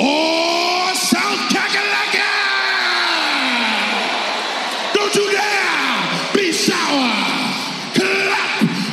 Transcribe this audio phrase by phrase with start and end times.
[0.00, 1.48] Oh, South!
[4.94, 7.10] Don't you dare be sour!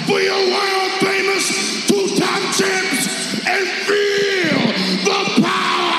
[0.07, 4.59] For your world famous two-time champs and feel
[5.05, 5.93] the power!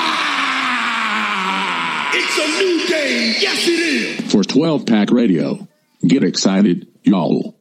[2.13, 4.31] It's a new day, yes it is!
[4.31, 5.67] For 12 Pack Radio,
[6.05, 7.55] get excited, y'all.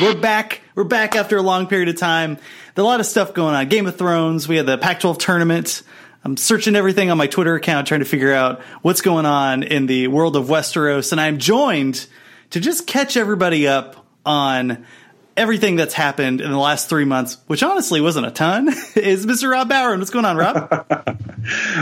[0.00, 0.60] We're back.
[0.76, 2.36] We're back after a long period of time.
[2.36, 3.68] There's a lot of stuff going on.
[3.68, 4.46] Game of Thrones.
[4.46, 5.82] We had the Pac-12 tournament.
[6.24, 9.86] I'm searching everything on my Twitter account, trying to figure out what's going on in
[9.86, 11.10] the world of Westeros.
[11.10, 12.06] And I'm joined
[12.50, 14.86] to just catch everybody up on
[15.36, 19.50] everything that's happened in the last three months, which honestly wasn't a ton, is Mr.
[19.50, 19.98] Rob Bowen.
[19.98, 21.16] What's going on, Rob?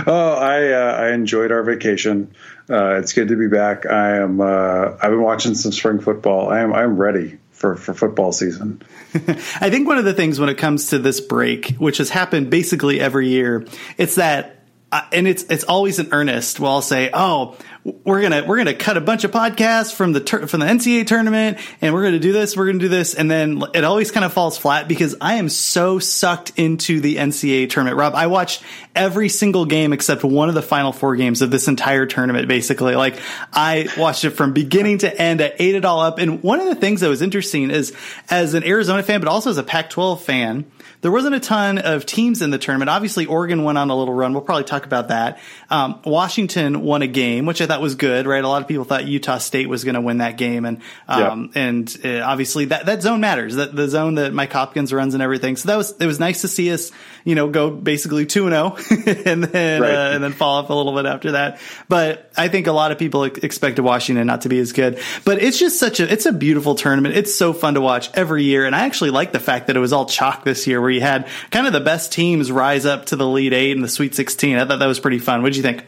[0.06, 2.32] Oh, I uh, I enjoyed our vacation.
[2.70, 3.84] Uh, it's good to be back.
[3.84, 4.40] I am.
[4.40, 6.50] Uh, I've been watching some spring football.
[6.50, 6.72] I am.
[6.72, 8.82] I'm ready for for football season.
[9.14, 12.50] I think one of the things when it comes to this break, which has happened
[12.50, 14.62] basically every year, it's that,
[14.92, 16.60] uh, and it's it's always in earnest.
[16.60, 17.56] Well, I'll say, oh,
[18.04, 21.06] we're gonna we're gonna cut a bunch of podcasts from the tur- from the NCAA
[21.06, 24.24] tournament, and we're gonna do this, we're gonna do this, and then it always kind
[24.24, 27.96] of falls flat because I am so sucked into the NCAA tournament.
[27.96, 28.62] Rob, I watched
[28.96, 32.48] every single game except one of the final four games of this entire tournament.
[32.48, 33.20] Basically, like
[33.52, 35.40] I watched it from beginning to end.
[35.40, 37.94] I ate it all up, and one of the things that was interesting is
[38.28, 40.64] as an Arizona fan, but also as a Pac-12 fan
[41.06, 42.90] there wasn't a ton of teams in the tournament.
[42.90, 44.32] Obviously, Oregon went on a little run.
[44.32, 45.38] We'll probably talk about that.
[45.70, 48.42] Um, Washington won a game, which I thought was good, right?
[48.42, 51.50] A lot of people thought Utah State was going to win that game, and um,
[51.54, 53.56] and uh, obviously that that zone matters.
[53.56, 55.56] That the zone that Mike Hopkins runs and everything.
[55.56, 56.90] So that was it was nice to see us,
[57.24, 58.76] you know, go basically two and zero,
[59.26, 59.90] and then Right.
[59.94, 61.60] uh, and then fall off a little bit after that.
[61.88, 64.98] But I think a lot of people ex- expected Washington not to be as good.
[65.24, 67.16] But it's just such a it's a beautiful tournament.
[67.16, 69.80] It's so fun to watch every year, and I actually like the fact that it
[69.80, 73.06] was all chalk this year, where you had kind of the best teams rise up
[73.06, 74.56] to the Elite Eight and the Sweet Sixteen.
[74.58, 75.42] I thought that was pretty fun.
[75.42, 75.84] What do you think?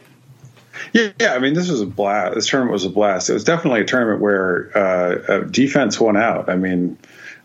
[0.93, 1.33] Yeah, yeah.
[1.33, 2.35] I mean, this was a blast.
[2.35, 3.29] This tournament was a blast.
[3.29, 6.49] It was definitely a tournament where uh, defense won out.
[6.49, 6.97] I mean,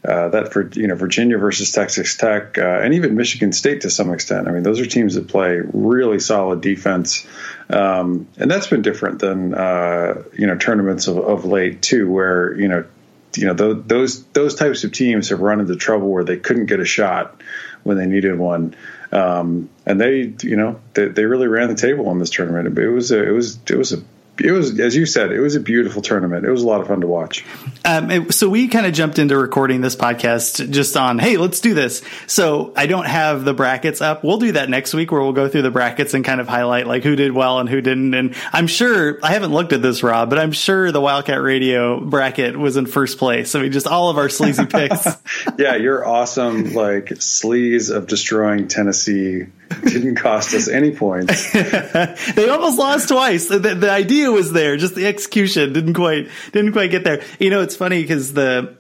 [0.05, 3.91] uh, that for you know Virginia versus Texas Tech, uh, and even Michigan State to
[3.91, 4.49] some extent.
[4.49, 7.27] I mean, those are teams that play really solid defense,
[7.71, 12.55] um, and that's been different than uh, you know tournaments of, of late too, where
[12.59, 12.85] you know
[13.35, 16.81] you know those those types of teams have run into trouble where they couldn't get
[16.81, 17.41] a shot
[17.83, 18.77] when they needed one.
[19.15, 22.77] Um, and they, you know, they, they really ran the table on this tournament.
[22.77, 24.03] It was, a, it was, it was a,
[24.39, 26.45] it was, as you said, it was a beautiful tournament.
[26.45, 27.45] It was a lot of fun to watch.
[27.85, 31.61] Um, it- so we kind of jumped into recording this podcast just on, hey, let's
[31.61, 32.03] do this.
[32.27, 34.25] So I don't have the brackets up.
[34.25, 36.87] We'll do that next week where we'll go through the brackets and kind of highlight
[36.87, 38.15] like who did well and who didn't.
[38.15, 42.01] And I'm sure I haven't looked at this, Rob, but I'm sure the Wildcat Radio
[42.01, 43.55] bracket was in first place.
[43.55, 45.07] I mean, just all of our sleazy picks.
[45.59, 49.47] yeah, your awesome like sleaze of destroying Tennessee
[49.85, 51.53] didn't cost us any points.
[52.35, 53.49] they almost lost twice.
[53.49, 57.23] The, the idea was there, just the execution didn't quite didn't quite get there.
[57.39, 58.77] You know, it's funny because the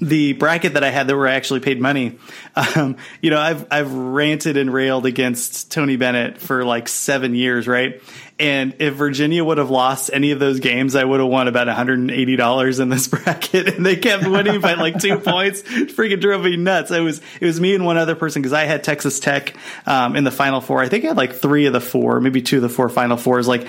[0.00, 2.18] the bracket that I had that where I actually paid money,
[2.54, 7.66] um, you know, I've I've ranted and railed against Tony Bennett for like seven years,
[7.66, 8.02] right?
[8.38, 11.68] And if Virginia would have lost any of those games, I would have won about
[11.68, 13.76] $180 in this bracket.
[13.76, 15.62] And they kept winning by like two points.
[15.62, 16.90] Freaking drove me nuts.
[16.90, 20.16] It was, it was me and one other person because I had Texas Tech, um,
[20.16, 20.82] in the final four.
[20.82, 23.16] I think I had like three of the four, maybe two of the four final
[23.16, 23.66] fours, like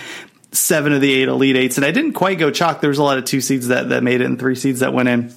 [0.51, 1.77] seven of the eight elite eights.
[1.77, 2.81] And I didn't quite go chalk.
[2.81, 4.91] There was a lot of two seeds that, that made it and three seeds that
[4.91, 5.33] went in.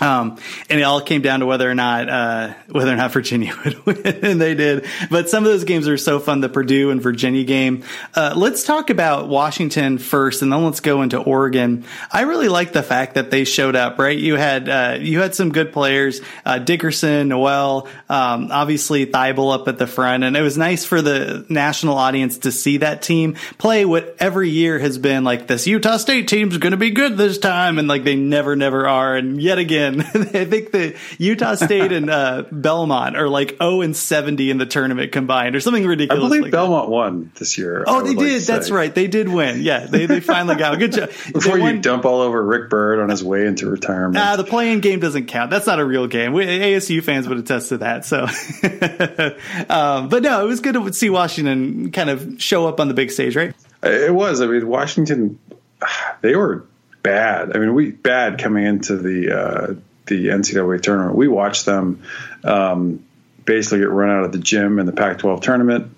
[0.00, 0.38] Um,
[0.68, 3.86] and it all came down to whether or not uh, whether or not Virginia would
[3.86, 4.86] win, and they did.
[5.10, 6.40] But some of those games are so fun.
[6.40, 7.84] The Purdue and Virginia game.
[8.14, 11.84] Uh, let's talk about Washington first, and then let's go into Oregon.
[12.10, 13.98] I really like the fact that they showed up.
[13.98, 19.54] Right, you had uh, you had some good players, uh, Dickerson, Nowell, um, obviously Thybulle
[19.54, 23.02] up at the front, and it was nice for the national audience to see that
[23.02, 25.46] team play what every year has been like.
[25.46, 28.88] This Utah State team's going to be good this time, and like they never, never
[28.88, 29.16] are.
[29.16, 30.00] And yet again win.
[30.34, 34.66] I think the Utah State and uh, Belmont are like 0 and 70 in the
[34.66, 36.24] tournament combined, or something ridiculous.
[36.24, 37.84] I believe like Belmont won this year.
[37.86, 38.42] Oh, they would like did.
[38.42, 38.72] That's say.
[38.72, 38.94] right.
[38.94, 39.62] They did win.
[39.62, 41.10] Yeah, they they finally got good job.
[41.32, 44.16] Before you dump all over Rick Byrd on his way into retirement.
[44.16, 45.50] Ah, the playing game doesn't count.
[45.50, 46.32] That's not a real game.
[46.32, 48.04] We, ASU fans would attest to that.
[48.04, 48.24] So,
[49.68, 52.94] um, but no, it was good to see Washington kind of show up on the
[52.94, 53.54] big stage, right?
[53.82, 54.40] It was.
[54.40, 55.38] I mean, Washington,
[56.22, 56.66] they were
[57.02, 57.56] bad.
[57.56, 59.74] I mean, we bad coming into the uh,
[60.06, 61.16] the NCAA tournament.
[61.16, 62.02] We watched them
[62.44, 63.04] um,
[63.44, 65.96] basically get run out of the gym in the Pac-12 tournament.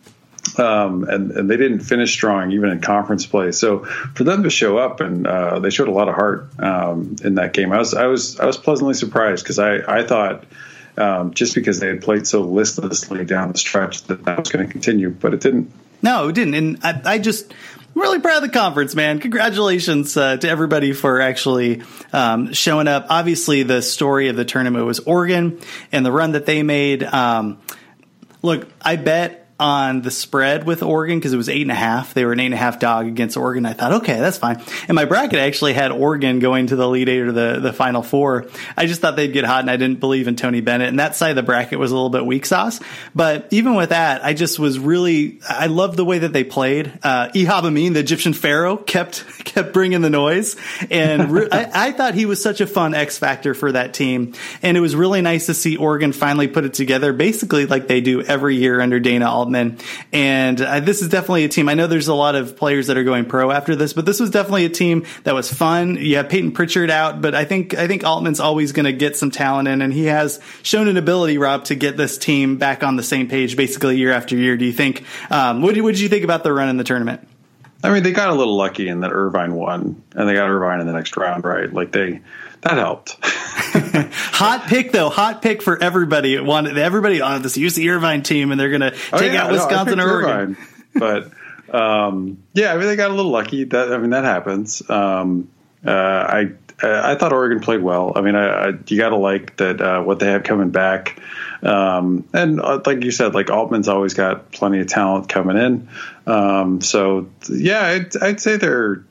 [0.59, 3.53] Um, and, and they didn't finish strong even in conference play.
[3.53, 7.17] So for them to show up and uh, they showed a lot of heart um,
[7.25, 7.73] in that game.
[7.73, 10.45] I was I was I was pleasantly surprised because I I thought
[10.97, 14.67] um, just because they had played so listlessly down the stretch that that was going
[14.67, 15.73] to continue, but it didn't.
[16.03, 16.55] No, it didn't.
[16.55, 17.55] And I, I just
[17.95, 19.19] I'm really proud of the conference, man.
[19.19, 23.07] Congratulations uh, to everybody for actually um, showing up.
[23.11, 25.61] Obviously, the story of the tournament was Oregon
[25.93, 27.03] and the run that they made.
[27.03, 27.59] Um,
[28.41, 32.15] look, I bet on the spread with Oregon because it was eight and a half.
[32.15, 33.65] They were an eight and a half dog against Oregon.
[33.65, 34.61] I thought, okay, that's fine.
[34.89, 38.03] And my bracket actually had Oregon going to the Elite Eight or the, the final
[38.03, 38.47] four.
[38.77, 40.89] I just thought they'd get hot and I didn't believe in Tony Bennett.
[40.89, 42.81] And that side of the bracket was a little bit weak sauce.
[43.15, 46.93] But even with that, I just was really, I loved the way that they played.
[47.03, 50.57] Uh, Ehab Amin, the Egyptian pharaoh, kept, kept bringing the noise.
[50.91, 54.35] And re- I, I thought he was such a fun X factor for that team.
[54.63, 58.01] And it was really nice to see Oregon finally put it together, basically like they
[58.01, 59.27] do every year under Dana
[60.13, 61.69] And uh, this is definitely a team.
[61.69, 64.21] I know there's a lot of players that are going pro after this, but this
[64.21, 65.97] was definitely a team that was fun.
[65.97, 69.17] You have Payton Pritchard out, but I think I think Altman's always going to get
[69.17, 72.83] some talent in, and he has shown an ability, Rob, to get this team back
[72.83, 74.57] on the same page, basically year after year.
[74.57, 75.05] Do you think?
[75.31, 77.29] Um, what what did you think about the run in the tournament?
[77.85, 80.81] I mean, they got a little lucky in that Irvine won, and they got Irvine
[80.81, 81.73] in the next round, right?
[81.73, 82.21] Like they
[82.61, 83.17] that helped.
[84.13, 86.39] Hot pick though, hot pick for everybody.
[86.41, 89.53] Wanted everybody on this UC Irvine team, and they're going to Oh, take yeah, out
[89.53, 90.57] Wisconsin picked or Oregon.
[90.97, 91.33] Irvine.
[91.69, 93.65] but um, yeah, I mean, they got a little lucky.
[93.65, 94.89] That I mean, that happens.
[94.91, 95.49] Um,
[95.87, 96.53] uh, I
[96.83, 98.13] I thought Oregon played well.
[98.17, 101.21] I mean, I, I, you got to like that uh, what they have coming back.
[101.63, 105.89] Um, and uh, like you said, like Altman's always got plenty of talent coming in.
[106.27, 109.05] Um, so yeah, I'd, I'd say they're.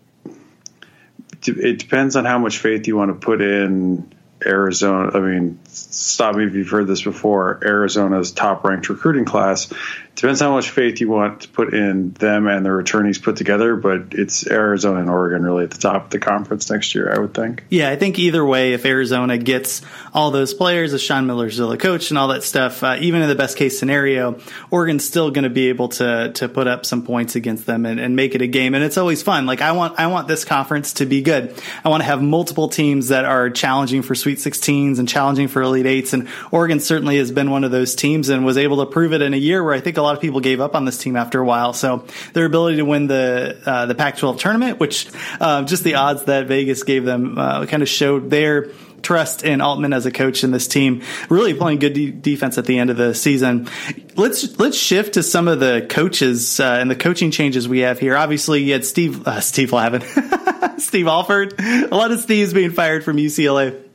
[1.47, 4.11] It depends on how much faith you want to put in
[4.45, 5.11] Arizona.
[5.17, 7.59] I mean, stop me if you've heard this before.
[7.63, 9.71] Arizona's top ranked recruiting class.
[10.15, 13.75] Depends how much faith you want to put in them and their attorneys put together,
[13.75, 17.17] but it's Arizona and Oregon really at the top of the conference next year, I
[17.17, 17.63] would think.
[17.69, 19.81] Yeah, I think either way, if Arizona gets
[20.13, 23.21] all those players, if Sean Miller's still the coach and all that stuff, uh, even
[23.21, 26.85] in the best case scenario, Oregon's still going to be able to to put up
[26.85, 28.75] some points against them and, and make it a game.
[28.75, 29.45] And it's always fun.
[29.45, 31.55] Like I want I want this conference to be good.
[31.83, 35.61] I want to have multiple teams that are challenging for Sweet 16s and challenging for
[35.61, 36.13] Elite Eights.
[36.13, 39.21] And Oregon certainly has been one of those teams and was able to prove it
[39.21, 41.15] in a year where I think a lot of people gave up on this team
[41.15, 41.73] after a while.
[41.73, 45.07] So their ability to win the uh, the Pac-12 tournament, which
[45.39, 48.71] uh, just the odds that Vegas gave them, uh, kind of showed their
[49.01, 51.01] trust in Altman as a coach in this team.
[51.29, 53.67] Really playing good de- defense at the end of the season.
[54.15, 57.99] Let's let's shift to some of the coaches uh, and the coaching changes we have
[57.99, 58.15] here.
[58.17, 60.01] Obviously, you had Steve uh, Steve Lavin,
[60.79, 61.55] Steve Alford.
[61.59, 63.90] A lot of Steves being fired from UCLA.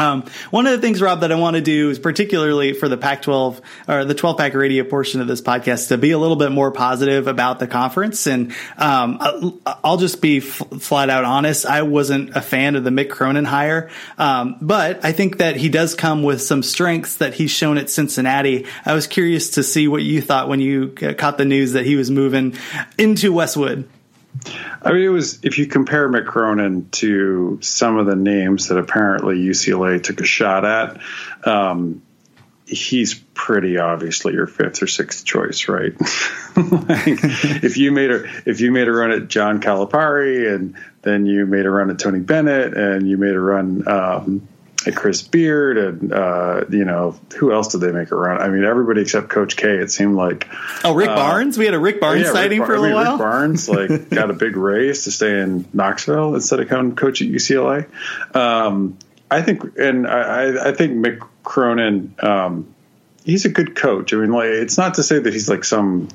[0.00, 2.96] Um, one of the things, Rob, that I want to do is particularly for the
[2.96, 6.52] Pac-12 or the 12 pack radio portion of this podcast to be a little bit
[6.52, 8.26] more positive about the conference.
[8.26, 11.66] And, um, I'll just be f- flat out honest.
[11.66, 13.90] I wasn't a fan of the Mick Cronin hire.
[14.16, 17.90] Um, but I think that he does come with some strengths that he's shown at
[17.90, 18.66] Cincinnati.
[18.86, 21.96] I was curious to see what you thought when you caught the news that he
[21.96, 22.56] was moving
[22.96, 23.86] into Westwood.
[24.82, 28.78] I mean, it was if you compare Mick Cronin to some of the names that
[28.78, 31.00] apparently UCLA took a shot at,
[31.46, 32.02] um,
[32.66, 35.92] he's pretty obviously your fifth or sixth choice, right?
[36.56, 37.18] like,
[37.62, 41.46] if you made a if you made a run at John Calipari and then you
[41.46, 44.48] made a run at Tony Bennett and you made a run um,
[44.86, 48.40] at Chris Beard and uh, you know who else did they make a run?
[48.40, 49.68] I mean, everybody except Coach K.
[49.68, 50.48] It seemed like
[50.84, 51.58] oh Rick uh, Barnes.
[51.58, 53.18] We had a Rick Barnes yeah, sighting Rick for a little I mean, while.
[53.18, 57.20] Rick Barnes like got a big raise to stay in Knoxville instead of coming coach
[57.20, 57.86] at UCLA.
[58.34, 58.96] Um,
[59.30, 62.74] I think, and I, I think Mick Cronin, um,
[63.24, 64.12] he's a good coach.
[64.12, 66.08] I mean, like it's not to say that he's like some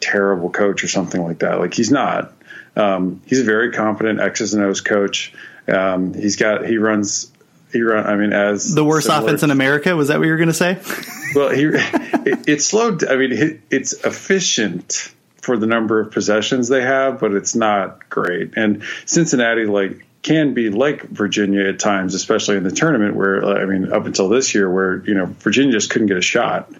[0.00, 1.60] terrible coach or something like that.
[1.60, 2.32] Like he's not.
[2.76, 5.32] Um, he's a very competent X's and O's coach.
[5.68, 7.30] Um, he's got he runs
[7.72, 8.06] he run.
[8.06, 9.96] I mean, as the worst offense in America.
[9.96, 10.78] Was that what you were going to say?
[11.34, 13.04] well, he it, it's slowed.
[13.04, 15.12] I mean, it, it's efficient
[15.42, 18.56] for the number of possessions they have, but it's not great.
[18.56, 23.16] And Cincinnati, like can be like Virginia at times, especially in the tournament.
[23.16, 26.22] Where I mean, up until this year, where you know Virginia just couldn't get a
[26.22, 26.72] shot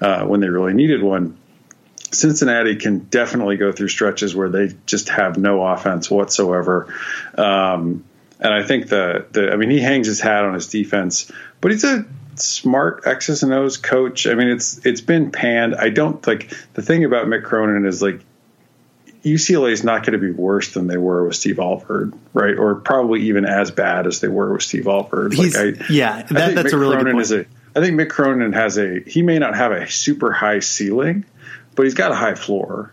[0.00, 1.36] uh, when they really needed one.
[2.12, 6.94] Cincinnati can definitely go through stretches where they just have no offense whatsoever.
[7.36, 8.04] Um,
[8.40, 11.70] and I think the, the, I mean, he hangs his hat on his defense, but
[11.70, 14.26] he's a smart X's and O's coach.
[14.26, 15.74] I mean, it's, it's been panned.
[15.74, 18.20] I don't like the thing about Mick Cronin is like
[19.24, 22.56] UCLA is not going to be worse than they were with Steve Alford, right?
[22.56, 25.36] Or probably even as bad as they were with Steve Alford.
[25.36, 27.48] Like I, yeah, that, that's Mick a really Cronin good point.
[27.74, 31.24] A, I think Mick Cronin has a, he may not have a super high ceiling,
[31.74, 32.92] but he's got a high floor.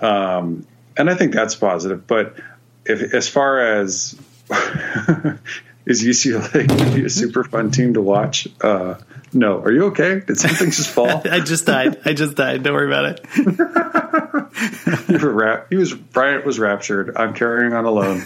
[0.00, 0.66] Um,
[0.96, 2.06] and I think that's positive.
[2.06, 2.36] But
[2.84, 4.18] if, as far as
[5.86, 8.48] is UCLA going to be a super fun team to watch?
[8.60, 8.96] Uh,
[9.32, 9.60] no.
[9.60, 10.20] Are you okay?
[10.20, 11.22] Did something just fall?
[11.30, 12.00] I just died.
[12.04, 12.62] I just died.
[12.62, 13.26] Don't worry about it.
[15.08, 17.16] you were rap- he was Bryant was raptured.
[17.16, 18.22] I'm carrying on alone.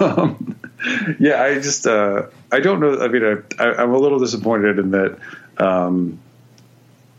[0.00, 0.56] um,
[1.20, 3.00] yeah, I just uh, I don't know.
[3.00, 5.18] I mean, I, am a little disappointed in that.
[5.58, 6.20] Um,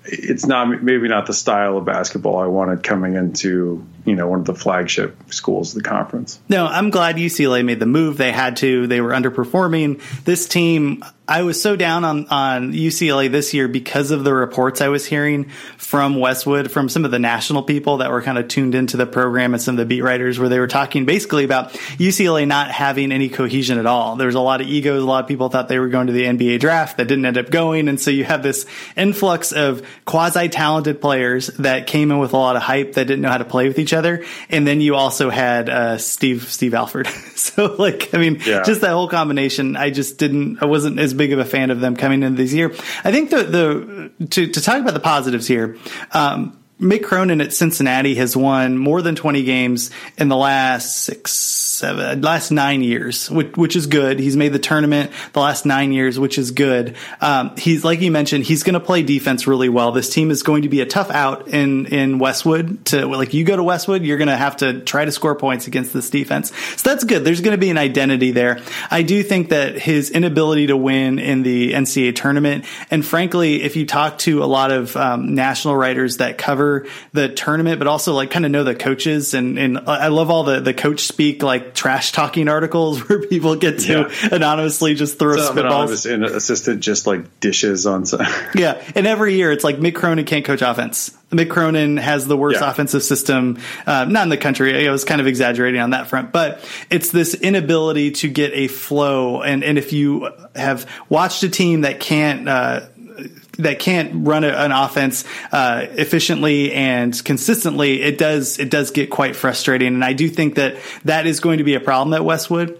[0.07, 4.39] it's not maybe not the style of basketball I wanted coming into you know one
[4.39, 6.39] of the flagship schools of the conference.
[6.49, 8.17] No, I'm glad UCLA made the move.
[8.17, 8.87] They had to.
[8.87, 10.01] They were underperforming.
[10.23, 14.79] This team, I was so down on on UCLA this year because of the reports
[14.79, 18.47] I was hearing from Westwood, from some of the national people that were kind of
[18.47, 21.43] tuned into the program and some of the beat writers, where they were talking basically
[21.43, 24.15] about UCLA not having any cohesion at all.
[24.15, 25.03] There was a lot of egos.
[25.03, 27.37] A lot of people thought they were going to the NBA draft that didn't end
[27.37, 28.65] up going, and so you have this
[28.95, 33.21] influx of quasi talented players that came in with a lot of hype that didn't
[33.21, 36.73] know how to play with each other, and then you also had uh, Steve Steve
[36.73, 37.07] Alford.
[37.35, 38.63] so like, I mean, yeah.
[38.63, 39.75] just that whole combination.
[39.75, 40.63] I just didn't.
[40.63, 42.73] I wasn't as big of a fan of them coming into this year.
[43.03, 45.77] I think the the to to talk about the positives here.
[46.11, 51.31] Um, Mick Cronin at Cincinnati has won more than 20 games in the last six,
[51.31, 54.19] seven, last nine years, which, which is good.
[54.19, 56.95] He's made the tournament the last nine years, which is good.
[57.19, 59.91] Um, he's, like you mentioned, he's going to play defense really well.
[59.91, 63.43] This team is going to be a tough out in, in Westwood to, like, you
[63.43, 66.55] go to Westwood, you're going to have to try to score points against this defense.
[66.75, 67.25] So that's good.
[67.25, 68.61] There's going to be an identity there.
[68.91, 73.75] I do think that his inability to win in the NCAA tournament, and frankly, if
[73.75, 77.87] you talk to a lot of um, national writers that cover cover the tournament, but
[77.87, 79.33] also like kind of know the coaches.
[79.33, 83.55] And, and I love all the, the coach speak like trash talking articles where people
[83.55, 84.29] get to yeah.
[84.31, 86.11] anonymously just throw Some spitballs.
[86.11, 88.05] And assistant just like dishes on.
[88.05, 88.21] Some.
[88.55, 88.81] yeah.
[88.95, 91.15] And every year it's like Mick Cronin can't coach offense.
[91.29, 92.71] Mick Cronin has the worst yeah.
[92.71, 94.87] offensive system, uh, not in the country.
[94.87, 98.69] I was kind of exaggerating on that front, but it's this inability to get a
[98.69, 99.41] flow.
[99.41, 102.87] And, and if you have watched a team that can't, uh,
[103.57, 109.35] that can't run an offense uh, efficiently and consistently, it does it does get quite
[109.35, 109.93] frustrating.
[109.93, 112.79] And I do think that that is going to be a problem at Westwood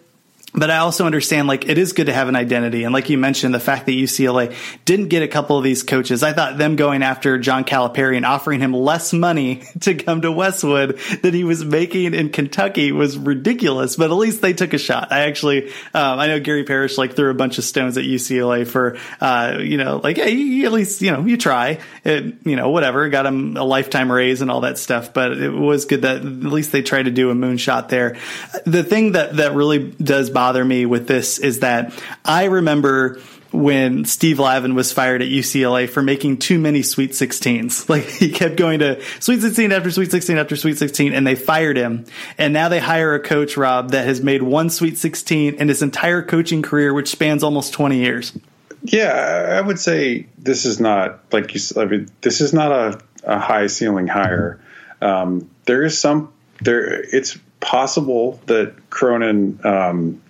[0.58, 2.84] but I also understand like it is good to have an identity.
[2.84, 6.24] And like you mentioned, the fact that UCLA didn't get a couple of these coaches,
[6.24, 10.32] I thought them going after John Calipari and offering him less money to come to
[10.32, 13.96] Westwood than he was making in Kentucky was ridiculous.
[13.96, 15.12] But at least they took a shot.
[15.12, 18.68] I actually, um, I know Gary Parrish like threw a bunch of stones at UCLA
[18.68, 22.56] for, uh, you know, like, hey, you, at least, you know, you try it, you
[22.56, 25.14] know, whatever, got him a lifetime raise and all that stuff.
[25.14, 28.18] But it was good that at least they tried to do a moonshot there.
[28.66, 33.20] The thing that, that really does bother me with this is that I remember
[33.52, 37.88] when Steve Lavin was fired at UCLA for making too many Sweet 16s.
[37.98, 41.36] Like he kept going to Sweet 16 after Sweet 16 after Sweet 16 and they
[41.36, 42.06] fired him.
[42.38, 45.82] And now they hire a coach, Rob, that has made one Sweet 16 in his
[45.82, 48.38] entire coaching career, which spans almost 20 years.
[48.84, 51.62] Yeah, I would say this is not like you.
[51.82, 54.62] I mean, this is not a, a high ceiling hire.
[55.02, 57.02] Um, there is some there.
[57.02, 60.22] It's possible that Cronin um,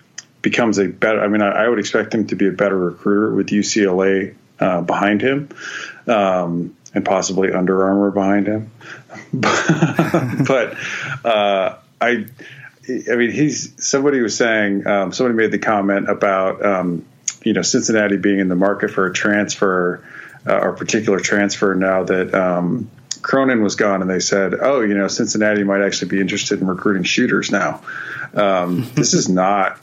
[0.50, 1.22] becomes a better.
[1.22, 4.80] I mean, I, I, would expect him to be a better recruiter with UCLA uh,
[4.80, 5.50] behind him,
[6.08, 8.72] um, and possibly Under Armour behind him.
[9.34, 10.78] but
[11.26, 12.26] uh, I,
[12.88, 14.88] I mean, he's somebody was saying.
[14.88, 17.06] Um, somebody made the comment about um,
[17.44, 20.02] you know Cincinnati being in the market for a transfer
[20.48, 22.34] uh, or particular transfer now that.
[22.34, 22.90] Um,
[23.22, 26.68] Cronin was gone, and they said, "Oh, you know, Cincinnati might actually be interested in
[26.68, 27.82] recruiting shooters now."
[28.34, 29.80] Um, this is not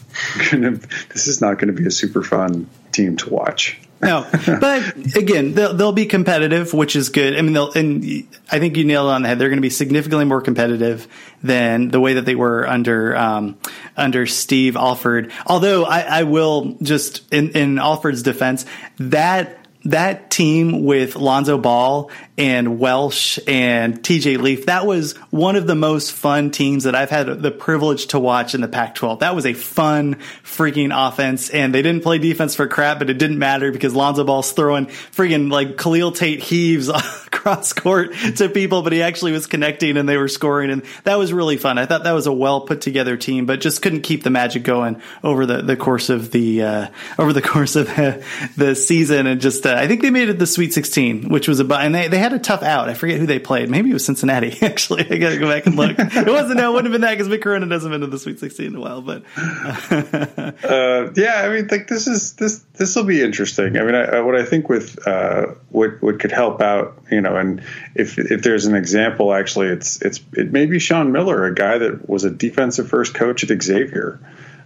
[0.51, 0.73] gonna.
[1.13, 3.79] This is not going to be a super fun team to watch.
[4.01, 4.27] no,
[4.61, 7.37] but again, they'll, they'll be competitive, which is good.
[7.37, 9.39] I mean, they'll, and I think you nailed it on the head.
[9.39, 11.09] They're going to be significantly more competitive
[11.43, 13.57] than the way that they were under um,
[13.97, 15.33] under Steve Alford.
[15.47, 18.67] Although I, I will just in, in Alford's defense,
[18.99, 25.67] that that team with Lonzo Ball and Welsh and TJ Leaf, that was one of
[25.67, 29.21] the most fun teams that I've had the privilege to watch in the Pac 12.
[29.21, 31.51] That was a fun freaking offense.
[31.51, 34.87] And they didn't play defense for crap, but it didn't matter because Lonzo Ball's throwing
[34.87, 36.89] freaking like Khalil Tate heaves
[37.45, 40.71] across court to people, but he actually was connecting and they were scoring.
[40.71, 41.79] And that was really fun.
[41.79, 44.63] I thought that was a well put together team, but just couldn't keep the magic
[44.63, 46.87] going over the, the course of the, uh,
[47.19, 48.25] over the course of the,
[48.57, 49.27] the season.
[49.27, 51.95] And just, uh, I think they made it the Sweet 16, which was a, and
[51.95, 52.89] they, they had a tough out.
[52.89, 53.69] I forget who they played.
[53.71, 55.11] Maybe it was Cincinnati, actually.
[55.11, 55.99] I gotta go back and look.
[55.99, 58.19] it wasn't, no, it wouldn't have been that because Mick Cronin hasn't been to the
[58.19, 59.25] Sweet 16 in a while, but.
[59.37, 63.77] uh, yeah, I mean, like this is, this, this will be interesting.
[63.77, 67.37] I mean, I, what I think with, uh, what, what could help out, you know,
[67.37, 67.63] and
[67.95, 71.79] if, if there's an example, actually, it's, it's, it may be Sean Miller, a guy
[71.79, 74.21] that was a defensive first coach at Xavier.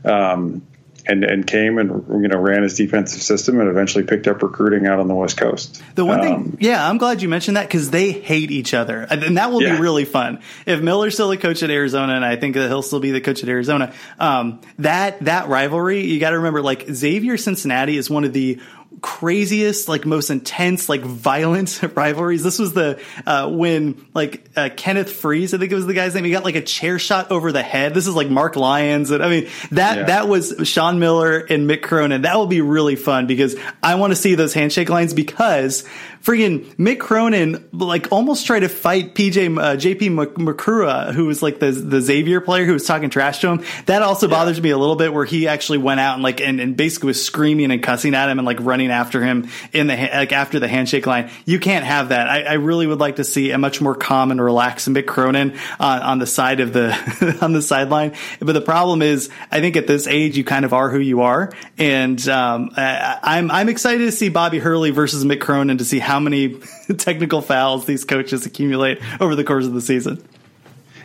[0.05, 0.63] Um,
[1.09, 4.87] and and came and you know ran his defensive system and eventually picked up recruiting
[4.87, 5.83] out on the West Coast.
[5.95, 9.01] The one um, thing, yeah, I'm glad you mentioned that because they hate each other,
[9.11, 9.77] and that will yeah.
[9.77, 10.41] be really fun.
[10.67, 13.23] If Miller's still a coach at Arizona, and I think that he'll still be the
[13.23, 18.11] coach at Arizona, um, that that rivalry, you got to remember, like Xavier Cincinnati is
[18.11, 18.61] one of the
[19.01, 22.43] craziest, like most intense, like violent rivalries.
[22.43, 26.15] This was the uh, when like uh, Kenneth Frease, I think it was the guy's
[26.15, 26.25] name.
[26.25, 27.95] He got like a chair shot over the head.
[27.95, 30.03] This is like Mark Lyons, and I mean that yeah.
[30.05, 32.23] that was Sean Miller and Mick Cronin.
[32.23, 35.87] That will be really fun because I want to see those handshake lines because
[36.29, 41.59] freaking Mick Cronin like almost tried to fight PJ uh, JP Macura, who was like
[41.59, 43.65] the the Xavier player who was talking trash to him.
[43.87, 44.35] That also yeah.
[44.35, 47.07] bothers me a little bit where he actually went out and like and, and basically
[47.07, 50.61] was screaming and cussing at him and like running after him in the like after
[50.61, 51.31] the handshake line.
[51.47, 52.29] You can't have that.
[52.29, 55.57] I, I really would like to see a much more calm and relaxed Mick Cronin
[55.81, 58.13] uh, on the side of the on the sideline.
[58.39, 61.23] But the problem is, I think at this age you kind of are who you
[61.23, 65.87] are, and um, I, I'm I'm excited to see Bobby Hurley versus Mick Cronin to
[65.87, 66.61] see how many
[66.99, 70.23] technical fouls these coaches accumulate over the course of the season.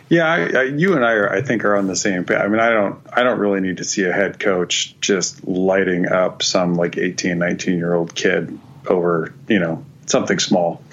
[0.08, 2.36] Yeah, I, I, you and I are, I think, are on the same page.
[2.36, 6.06] I mean, I don't, I don't really need to see a head coach just lighting
[6.06, 10.82] up some like 18, 19 year old kid over, you know, something small.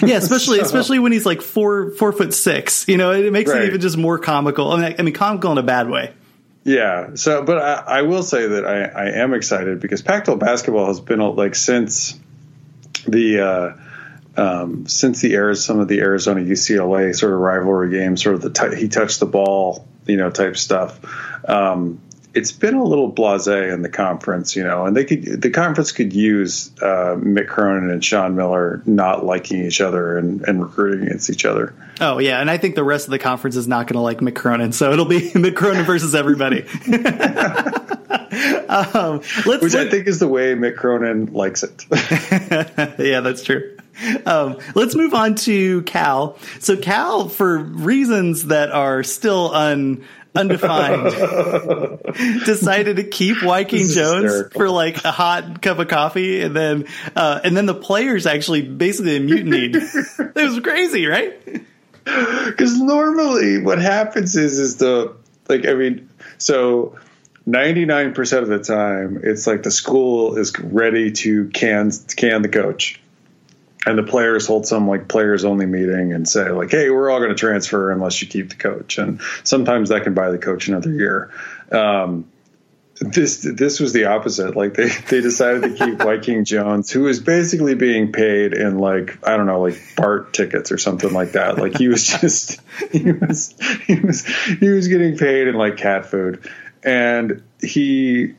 [0.00, 0.64] Yeah, especially so.
[0.64, 2.88] especially when he's like four four foot six.
[2.88, 3.62] You know, it makes right.
[3.62, 4.72] it even just more comical.
[4.72, 6.14] I mean, I mean, comical in a bad way.
[6.64, 7.14] Yeah.
[7.14, 11.00] So, but I, I will say that I, I am excited because Pac-12 basketball has
[11.00, 12.18] been like since
[13.06, 18.22] the uh, um, since the era some of the Arizona UCLA sort of rivalry games,
[18.22, 21.00] sort of the t- he touched the ball, you know, type stuff.
[21.48, 22.00] Um,
[22.34, 25.92] it's been a little blasé in the conference, you know, and they could the conference
[25.92, 31.06] could use uh, Mick Cronin and Sean Miller not liking each other and, and recruiting
[31.06, 31.74] against each other.
[32.00, 34.18] Oh yeah, and I think the rest of the conference is not going to like
[34.18, 36.64] Mick Cronin, so it'll be Mick Cronin versus everybody.
[38.68, 41.84] um, Which I think is the way Mick Cronin likes it.
[42.98, 43.76] yeah, that's true.
[44.24, 46.38] Um, let's move on to Cal.
[46.58, 51.12] So Cal, for reasons that are still un undefined,
[52.46, 54.58] decided to keep Wyking Jones hysterical.
[54.58, 58.62] for like a hot cup of coffee, and then uh, and then the players actually
[58.62, 59.76] basically mutinied.
[59.76, 61.38] it was crazy, right?
[62.04, 65.14] Because normally, what happens is is the
[65.50, 66.98] like I mean, so
[67.48, 73.00] 99% of the time it's like the school is ready to can can the coach.
[73.84, 77.18] And the players hold some like players only meeting and say like hey we're all
[77.18, 78.98] going to transfer unless you keep the coach.
[78.98, 81.32] And sometimes that can buy the coach another year.
[81.72, 82.26] Um,
[83.00, 84.54] this this was the opposite.
[84.54, 89.26] Like they they decided to keep Wyking Jones who was basically being paid in like
[89.26, 91.58] I don't know like BART tickets or something like that.
[91.58, 92.60] Like he was just
[92.92, 93.54] he was
[93.86, 96.48] he was he was getting paid in like cat food
[96.82, 98.34] and he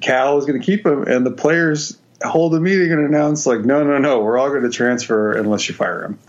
[0.00, 3.60] Cal is going to keep him, and the players hold a meeting and announce like,
[3.60, 6.18] no, no, no, we're all going to transfer unless you fire him.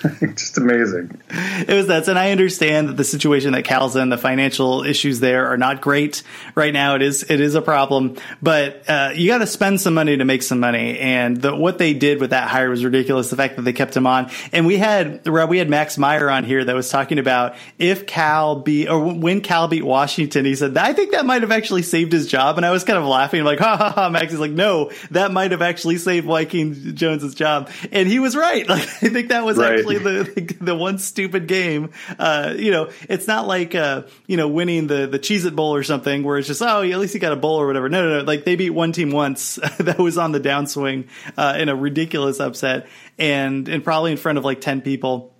[0.20, 1.20] just amazing.
[1.28, 5.20] It was that, and I understand that the situation that Cal's in, the financial issues
[5.20, 6.22] there are not great
[6.54, 6.94] right now.
[6.94, 10.24] It is it is a problem, but uh, you got to spend some money to
[10.24, 13.28] make some money, and the, what they did with that hire was ridiculous.
[13.28, 16.44] The fact that they kept him on, and we had we had Max Meyer on
[16.44, 20.78] here that was talking about if Cal beat or when Cal beat Washington, he said
[20.78, 23.44] I think that might have actually saved his job, and I was kind of laughing
[23.44, 24.08] like ha ha ha.
[24.08, 28.34] Max is like no, that might have actually saved Wyking Jones's job, and he was
[28.34, 28.66] right.
[28.70, 29.80] Like I think that was right.
[29.80, 31.90] actually the, the, the one stupid game.
[32.18, 35.74] Uh, you know, it's not like uh, you know winning the the Cheez It Bowl
[35.74, 37.88] or something where it's just oh at least you got a bowl or whatever.
[37.88, 38.24] No, no, no.
[38.24, 42.40] Like they beat one team once that was on the downswing uh, in a ridiculous
[42.40, 45.34] upset and and probably in front of like ten people.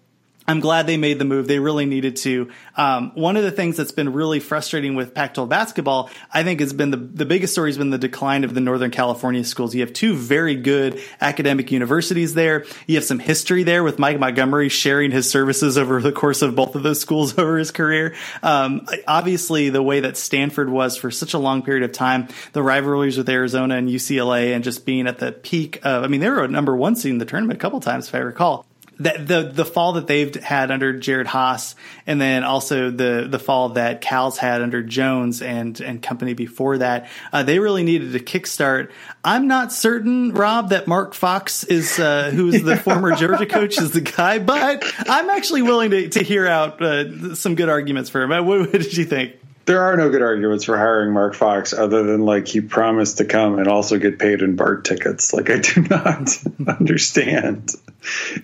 [0.51, 1.47] I'm glad they made the move.
[1.47, 2.51] They really needed to.
[2.77, 6.73] Um, one of the things that's been really frustrating with Pac-12 basketball, I think, has
[6.73, 9.77] been the the biggest story has been the decline of the Northern California schools.
[9.77, 12.65] You have two very good academic universities there.
[12.89, 16.57] You have some history there with Mike Montgomery sharing his services over the course of
[16.57, 18.17] both of those schools over his career.
[18.43, 22.63] Um, obviously, the way that Stanford was for such a long period of time, the
[22.65, 26.29] rivalries with Arizona and UCLA, and just being at the peak of, I mean, they
[26.29, 28.67] were a number one seed in the tournament a couple times, if I recall
[29.01, 31.75] the, the the fall that they've had under Jerod Haase,
[32.07, 36.79] and then also the the fall that Cal's had under Jones and and company before
[36.79, 38.91] that, uh, they really needed a kickstart.
[39.25, 43.79] I'm not certain, Rob, that Mark Fox is uh, who is the former Georgia coach
[43.79, 48.11] is the guy, but I'm actually willing to to hear out uh, some good arguments
[48.11, 48.29] for him.
[48.29, 49.35] What, what did you think?
[49.71, 53.25] There are no good arguments for hiring Mark Fox other than like he promised to
[53.25, 55.33] come and also get paid in BART tickets.
[55.33, 56.29] Like I do not
[56.67, 57.73] understand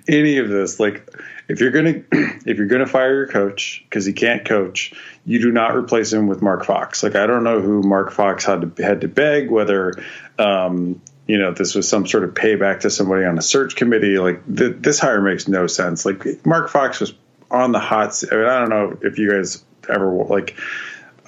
[0.07, 0.79] any of this.
[0.79, 1.13] Like
[1.49, 4.93] if you're gonna if you're gonna fire your coach because he can't coach,
[5.25, 7.03] you do not replace him with Mark Fox.
[7.03, 9.95] Like I don't know who Mark Fox had to had to beg whether.
[10.39, 14.21] Um, you know, this was some sort of payback to somebody on a search committee.
[14.21, 16.07] Like th- this hire makes no sense.
[16.07, 17.15] Like Mark Fox was
[17.51, 18.23] on the hot.
[18.31, 20.57] I, mean, I don't know if you guys ever like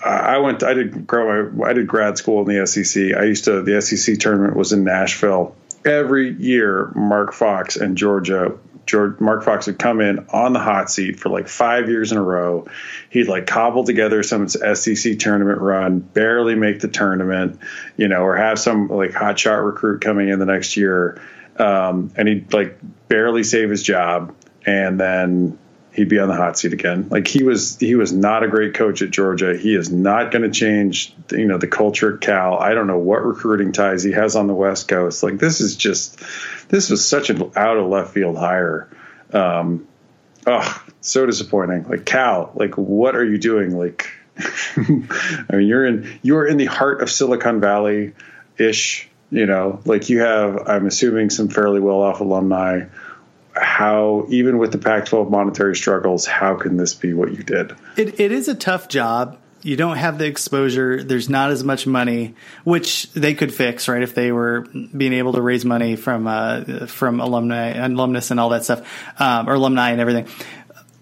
[0.04, 0.62] I went.
[0.62, 1.50] I did grow.
[1.64, 3.14] I did grad school in the SEC.
[3.14, 3.62] I used to.
[3.62, 6.92] The SEC tournament was in Nashville every year.
[6.94, 8.58] Mark Fox and Georgia.
[8.86, 12.16] George, Mark Fox would come in on the hot seat for like five years in
[12.16, 12.66] a row.
[13.10, 17.60] He'd like cobble together some SEC tournament run, barely make the tournament,
[17.98, 21.20] you know, or have some like hot shot recruit coming in the next year,
[21.58, 24.34] um, and he'd like barely save his job,
[24.64, 25.58] and then
[25.98, 27.08] he'd be on the hot seat again.
[27.10, 29.56] Like he was, he was not a great coach at Georgia.
[29.56, 32.56] He is not going to change, you know, the culture at Cal.
[32.56, 35.24] I don't know what recruiting ties he has on the West Coast.
[35.24, 36.20] Like this is just,
[36.68, 38.88] this was such an out of left field hire.
[39.32, 39.88] Um,
[40.46, 41.88] oh, so disappointing.
[41.88, 43.76] Like Cal, like what are you doing?
[43.76, 44.08] Like,
[44.38, 44.80] I
[45.50, 48.14] mean, you're in, you are in the heart of Silicon Valley
[48.56, 49.08] ish.
[49.30, 52.86] You know, like you have, I'm assuming, some fairly well off alumni
[53.60, 57.72] how even with the Pac-12 monetary struggles, how can this be what you did?
[57.96, 59.38] It, it is a tough job.
[59.62, 61.02] You don't have the exposure.
[61.02, 64.02] There's not as much money, which they could fix, right?
[64.02, 64.60] If they were
[64.96, 68.88] being able to raise money from uh, from alumni, and alumnus, and all that stuff,
[69.20, 70.28] um, or alumni and everything.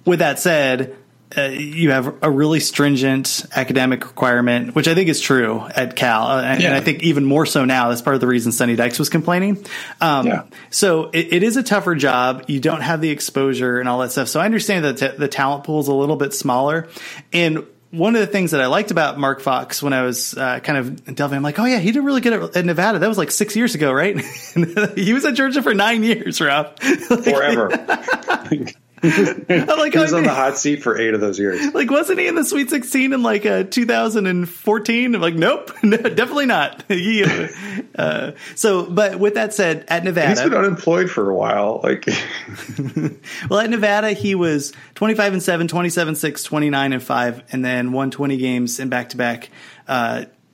[0.06, 0.96] With that said,
[1.37, 6.27] uh, you have a really stringent academic requirement, which I think is true at Cal,
[6.27, 6.68] uh, and, yeah.
[6.68, 7.88] and, I think even more so now.
[7.88, 9.64] That's part of the reason Sonny Dykes was complaining.
[10.01, 10.44] Um, yeah.
[10.70, 12.44] So it, it is a tougher job.
[12.49, 14.29] You don't have the exposure and all that stuff.
[14.29, 16.88] So I understand that t- the talent pool is a little bit smaller,
[17.33, 20.61] and one of the things that I liked about Mark Fox when I was uh,
[20.61, 22.99] kind of delving, I'm like, oh yeah, he did really good at, at Nevada.
[22.99, 24.18] That was like six years ago, right?
[24.96, 26.79] he was at Georgia for nine years, Rob.
[26.81, 27.70] Forever.
[29.02, 31.74] like he was on the hot seat for eight of those years.
[31.74, 35.14] Like, wasn't he in the Sweet 16 in like uh, 2014?
[35.14, 36.82] I'm like, nope, no, definitely not.
[36.88, 37.24] he,
[37.94, 41.80] uh, so, but with that said, at Nevada, he's been unemployed for a while.
[41.82, 42.06] Like,
[43.50, 47.92] well, at Nevada, he was 25 and 7, 27 6, 29 and 5, and then
[47.92, 49.50] won 20 games in back to back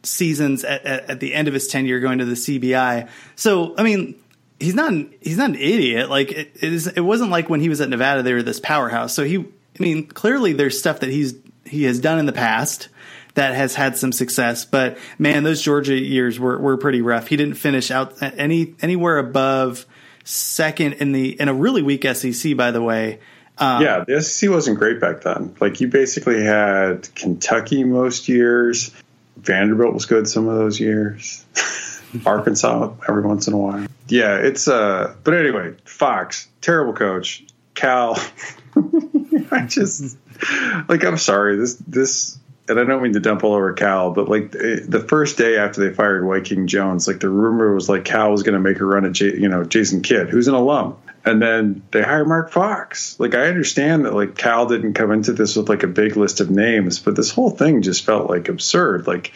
[0.03, 3.09] seasons at, at, at, the end of his tenure going to the CBI.
[3.37, 4.17] So, I mean,
[4.63, 6.09] he's not an, he's not an idiot.
[6.09, 6.87] Like it, it is.
[6.87, 9.15] It wasn't like when he was at Nevada, they were this powerhouse.
[9.15, 12.89] So he, I mean, clearly there's stuff that he's he has done in the past
[13.35, 14.65] that has had some success.
[14.65, 17.29] But man, those Georgia years were were pretty rough.
[17.29, 19.87] He didn't finish out any anywhere above
[20.25, 23.21] second in the in a really weak SEC, by the way.
[23.59, 25.55] Um, yeah, the SEC wasn't great back then.
[25.61, 28.93] Like you basically had Kentucky most years.
[29.37, 31.45] Vanderbilt was good some of those years.
[32.27, 33.87] Arkansas every once in a while.
[34.13, 37.45] Yeah, it's uh but anyway, Fox, terrible coach.
[37.75, 38.23] Cal
[39.51, 40.19] I just
[40.87, 44.29] like I'm sorry, this this and I don't mean to dump all over Cal, but
[44.29, 48.31] like the first day after they fired Wyking Jones, like the rumor was like Cal
[48.31, 50.99] was going to make a run at J, you know Jason Kidd, who's an alum,
[51.25, 53.19] and then they hired Mark Fox.
[53.19, 56.41] Like I understand that like Cal didn't come into this with like a big list
[56.41, 59.07] of names, but this whole thing just felt like absurd.
[59.07, 59.33] Like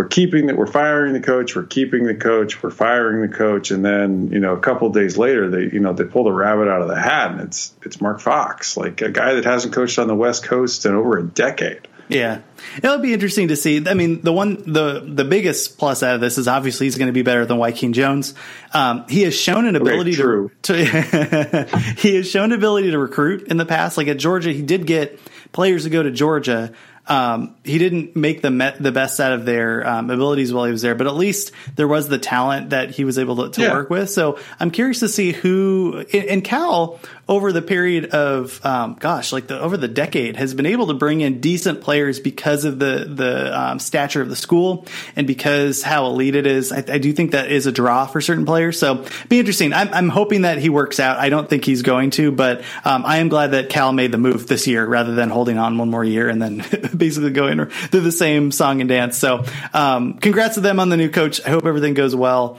[0.00, 3.70] we're keeping that we're firing the coach we're keeping the coach we're firing the coach.
[3.70, 6.68] And then you know a couple days later they you know they pull the rabbit
[6.68, 9.98] out of the hat and it's it's mark fox like a guy that hasn't coached
[9.98, 11.86] on the west coast in over a decade.
[12.08, 12.40] Yeah.
[12.78, 13.86] It'll be interesting to see.
[13.86, 17.08] I mean the one the the biggest plus out of this is obviously he's going
[17.08, 18.32] to be better than Wyking jones.
[18.72, 20.84] Um, he has shown an ability okay, to,
[21.66, 23.98] to he has shown ability to recruit in the past.
[23.98, 25.20] Like at georgia he did get
[25.52, 26.72] players to go to georgia
[27.06, 30.70] um, he didn't make the met, the best out of their um, abilities while he
[30.72, 33.62] was there, but at least there was the talent that he was able to, to
[33.62, 33.72] Yeah.
[33.72, 34.10] work with.
[34.10, 39.32] So I'm curious to see who and and Cal over the period of um, gosh,
[39.32, 42.78] like the over the decade has been able to bring in decent players because of
[42.78, 44.86] the the um, stature of the school
[45.16, 46.70] and because how elite it is.
[46.72, 48.78] I, I do think that is a draw for certain players.
[48.78, 49.72] So be interesting.
[49.72, 51.18] I'm, I'm hoping that he works out.
[51.18, 54.18] I don't think he's going to, but um, I am glad that Cal made the
[54.18, 56.58] move this year rather than holding on one more year and then
[56.96, 59.16] basically going through the same song and dance.
[59.18, 61.40] So um, congrats to them on the new coach.
[61.44, 62.58] I hope everything goes well.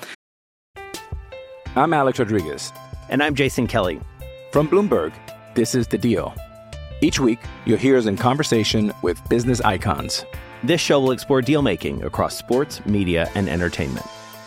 [1.76, 2.72] I'm Alex Rodriguez.
[3.10, 4.00] And I'm Jason Kelly.
[4.52, 5.14] From Bloomberg,
[5.56, 6.34] this is The Deal.
[7.02, 10.26] Each week, you'll hear us in conversation with business icons.
[10.64, 14.06] This show will explore deal making across sports, media, and entertainment.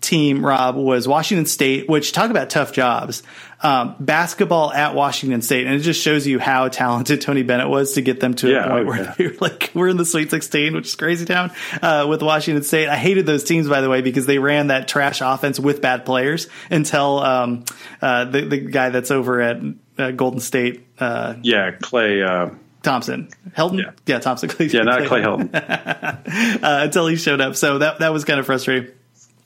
[0.00, 3.22] team, Rob, was Washington State, which talk about tough jobs.
[3.60, 7.94] Um, basketball at Washington State, and it just shows you how talented Tony Bennett was
[7.94, 9.14] to get them to Yeah, a point oh, where yeah.
[9.18, 11.50] they were like we're in the Sweet 16, which is crazy town
[11.82, 12.88] uh, with Washington State.
[12.88, 16.04] I hated those teams, by the way, because they ran that trash offense with bad
[16.06, 17.64] players until um,
[18.00, 19.60] uh, the the guy that's over at
[19.98, 22.22] uh, Golden State, uh, Yeah, Clay.
[22.22, 24.20] Uh, Thompson, Helton, Yeah.
[24.20, 25.50] Thompson, Clay, yeah, not Clay Hilton.
[25.54, 26.20] uh,
[26.62, 27.56] until he showed up.
[27.56, 28.92] So that that was kind of frustrating.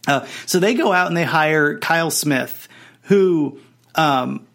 [0.06, 2.68] Uh, so they go out and they hire Kyle Smith,
[3.02, 3.58] who
[3.94, 4.46] um,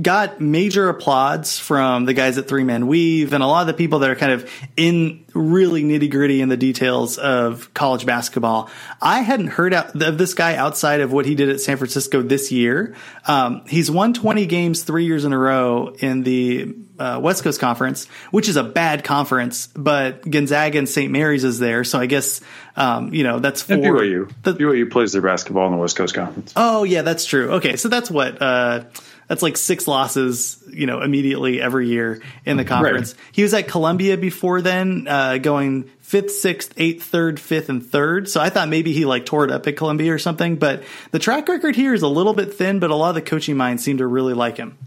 [0.00, 3.74] got major applauds from the guys at Three Man Weave and a lot of the
[3.74, 8.70] people that are kind of in really nitty gritty in the details of college basketball.
[9.00, 12.50] I hadn't heard of this guy outside of what he did at San Francisco this
[12.50, 12.94] year.
[13.26, 17.60] Um, he's won 20 games three years in a row in the uh, West Coast
[17.60, 21.10] Conference, which is a bad conference, but Gonzaga and St.
[21.10, 21.82] Mary's is there.
[21.84, 22.40] So I guess,
[22.76, 24.30] um, you know, that's for BYU.
[24.42, 26.52] the- BYU plays their basketball in the West Coast Conference.
[26.56, 27.52] Oh yeah, that's true.
[27.54, 28.84] Okay, so that's what uh
[29.28, 33.14] that's like six losses, you know, immediately every year in the conference.
[33.32, 38.28] He was at Columbia before then, uh going fifth, sixth, eighth, third, fifth, and third.
[38.28, 40.56] So I thought maybe he like tore it up at Columbia or something.
[40.56, 43.22] But the track record here is a little bit thin, but a lot of the
[43.22, 44.78] coaching minds seem to really like him.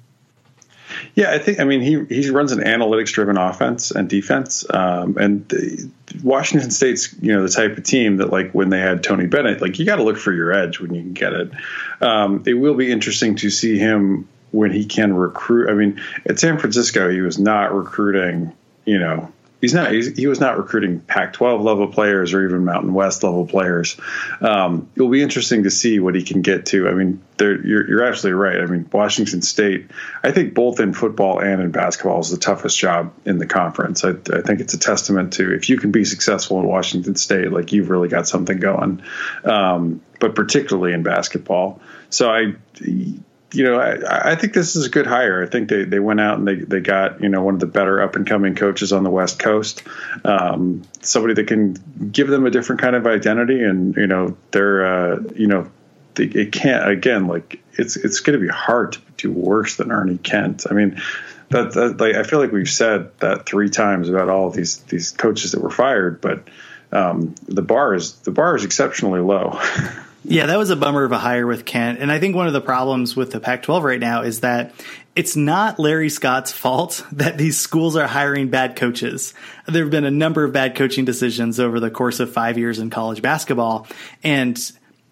[1.17, 1.59] Yeah, I think.
[1.59, 5.89] I mean, he he runs an analytics-driven offense and defense, um, and the,
[6.21, 9.59] Washington State's you know the type of team that like when they had Tony Bennett,
[9.59, 11.51] like you got to look for your edge when you can get it.
[12.01, 15.71] Um, it will be interesting to see him when he can recruit.
[15.71, 18.53] I mean, at San Francisco, he was not recruiting.
[18.85, 19.91] You know, he's not.
[19.91, 23.97] He's, he was not recruiting Pac-12 level players or even Mountain West level players.
[24.41, 26.87] Um, it'll be interesting to see what he can get to.
[26.87, 28.59] I mean, you're, you're absolutely right.
[28.59, 29.89] I mean, Washington State.
[30.23, 34.03] I think both in football and in basketball is the toughest job in the conference.
[34.03, 37.51] I, I think it's a testament to if you can be successful in Washington State,
[37.51, 39.01] like you've really got something going.
[39.43, 41.79] Um, but particularly in basketball.
[42.09, 42.55] So I
[43.53, 45.41] you know, I, I think this is a good hire.
[45.41, 47.65] I think they, they went out and they, they got, you know, one of the
[47.65, 49.83] better up and coming coaches on the West Coast.
[50.25, 53.63] Um, somebody that can give them a different kind of identity.
[53.63, 55.69] And, you know, they're, uh, you know,
[56.15, 59.91] they, it can't, again, like it's, it's going to be hard to do worse than
[59.91, 60.65] Ernie Kent.
[60.69, 61.01] I mean,
[61.49, 65.11] that, that like, I feel like we've said that three times about all these, these
[65.11, 66.49] coaches that were fired, but
[66.91, 69.57] um, the bar is, the bar is exceptionally low.
[70.29, 71.99] Yeah, that was a bummer of a hire with Kent.
[71.99, 74.73] And I think one of the problems with the Pac 12 right now is that
[75.15, 79.33] it's not Larry Scott's fault that these schools are hiring bad coaches.
[79.67, 82.79] There have been a number of bad coaching decisions over the course of five years
[82.79, 83.87] in college basketball.
[84.21, 84.59] And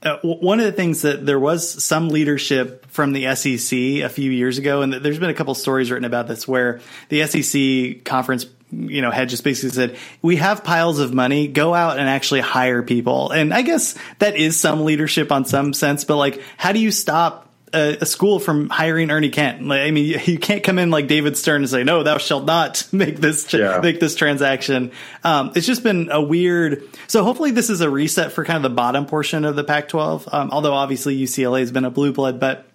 [0.04, 3.74] uh, one of the things that there was some leadership from the SEC
[4.04, 7.26] a few years ago, and there's been a couple stories written about this where the
[7.26, 11.98] SEC conference you know, had just basically said, we have piles of money, go out
[12.00, 13.32] and actually hire people.
[13.32, 16.92] And I guess that is some leadership on some sense, but like, how do you
[16.92, 19.62] stop a, a school from hiring Ernie Kent?
[19.66, 22.18] Like, I mean, you, you can't come in like David Stern and say, no, thou
[22.18, 23.80] shalt not make this, tra- Yeah.
[23.82, 24.92] make this transaction.
[25.24, 28.64] Um, it's just been a weird, so hopefully this is a reset for kind of
[28.64, 30.28] the bottom portion of the Pac 12.
[30.32, 32.66] Um, although obviously UCLA has been a blue blood, but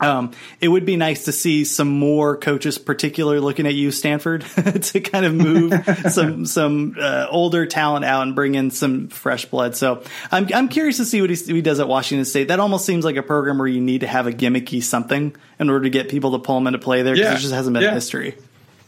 [0.00, 4.40] um, it would be nice to see some more coaches, particularly looking at you, Stanford,
[4.82, 5.72] to kind of move
[6.10, 9.76] some some uh, older talent out and bring in some fresh blood.
[9.76, 10.02] So
[10.32, 12.48] I'm I'm curious to see what he, what he does at Washington State.
[12.48, 15.70] That almost seems like a program where you need to have a gimmicky something in
[15.70, 17.30] order to get people to pull them into play there because Yeah.
[17.34, 17.94] there just hasn't been a Yeah.
[17.94, 18.34] history.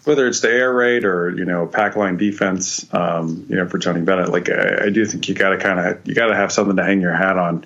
[0.04, 3.78] whether it's the air raid or you know pack line defense, um, you know for
[3.78, 6.34] Tony Bennett, like I, I do think you got to kind of you got to
[6.34, 7.64] have something to hang your hat on.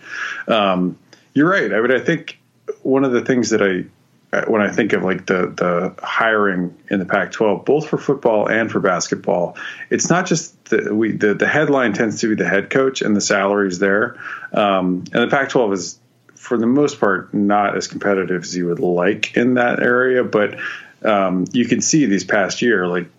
[0.48, 0.98] Um,
[1.34, 1.72] you're right.
[1.72, 2.38] I mean, I think
[2.82, 3.84] one of the things that I
[4.30, 8.46] uh, when I think of like the the hiring in the Pac-12, both for football
[8.46, 9.56] and for basketball,
[9.88, 13.16] it's not just the we the, the headline tends to be the head coach and
[13.16, 14.16] the salaries there,
[14.52, 15.98] um, and the Pac-12 is
[16.34, 20.58] for the most part not as competitive as you would like in that area, but
[21.02, 23.17] um, you can see these past year like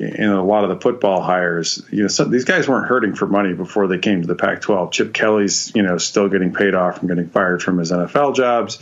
[0.00, 3.26] in a lot of the football hires, you know, some, these guys weren't hurting for
[3.26, 4.92] money before they came to the Pac-12.
[4.92, 8.78] Chip Kelly's, you know, still getting paid off from getting fired from his NFL jobs.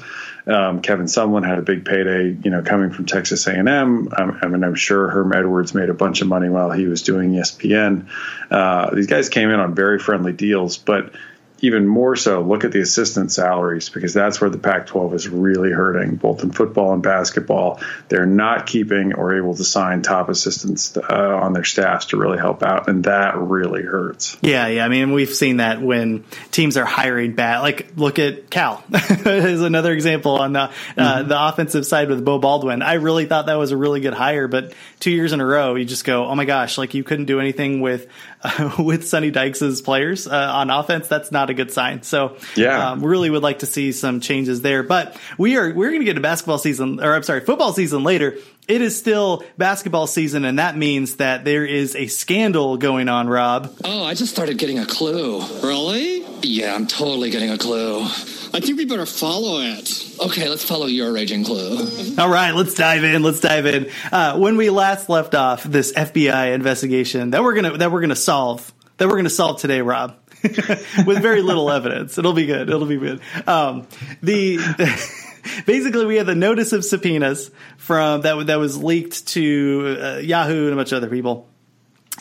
[0.46, 3.68] Um, Kevin Sumlin had a big payday, you know, coming from Texas A&M.
[3.68, 4.08] Um,
[4.40, 7.32] I mean, I'm sure Herm Edwards made a bunch of money while he was doing
[7.32, 8.06] ESPN.
[8.48, 11.12] Uh, these guys came in on very friendly deals, but
[11.60, 15.28] even more so, look at the assistant salaries because that's where the Pac 12 is
[15.28, 17.80] really hurting, both in football and basketball.
[18.08, 22.38] They're not keeping or able to sign top assistants uh, on their staffs to really
[22.38, 24.36] help out, and that really hurts.
[24.40, 24.84] Yeah, yeah.
[24.84, 27.60] I mean, we've seen that when teams are hiring bad.
[27.60, 31.28] Like, look at Cal is another example on the uh, mm-hmm.
[31.28, 32.82] the offensive side with Beau Baldwin.
[32.82, 35.74] I really thought that was a really good hire, but two years in a row,
[35.74, 38.06] you just go, oh my gosh, like you couldn't do anything with
[38.42, 42.02] uh, with Sonny Dykes' players uh, on offense, that's not a good sign.
[42.02, 44.82] So, yeah, um, really would like to see some changes there.
[44.82, 48.02] But we are we're going to get a basketball season, or I'm sorry, football season
[48.02, 48.36] later.
[48.66, 53.28] It is still basketball season, and that means that there is a scandal going on.
[53.28, 53.74] Rob.
[53.84, 55.40] Oh, I just started getting a clue.
[55.62, 56.22] Really?
[56.42, 58.06] Yeah, I'm totally getting a clue.
[58.52, 60.16] I think we better follow it.
[60.20, 62.14] Okay, let's follow your raging clue.
[62.18, 63.22] All right, let's dive in.
[63.22, 63.90] Let's dive in.
[64.10, 68.16] Uh, when we last left off this FBI investigation that we're gonna that we're gonna
[68.16, 70.16] solve that we're gonna solve today, Rob,
[71.06, 72.18] with very little evidence.
[72.18, 72.68] It'll be good.
[72.68, 73.20] It'll be good.
[73.46, 73.86] Um,
[74.22, 74.58] the
[75.66, 80.64] basically we had the notice of subpoenas from that that was leaked to uh, Yahoo
[80.64, 81.47] and a bunch of other people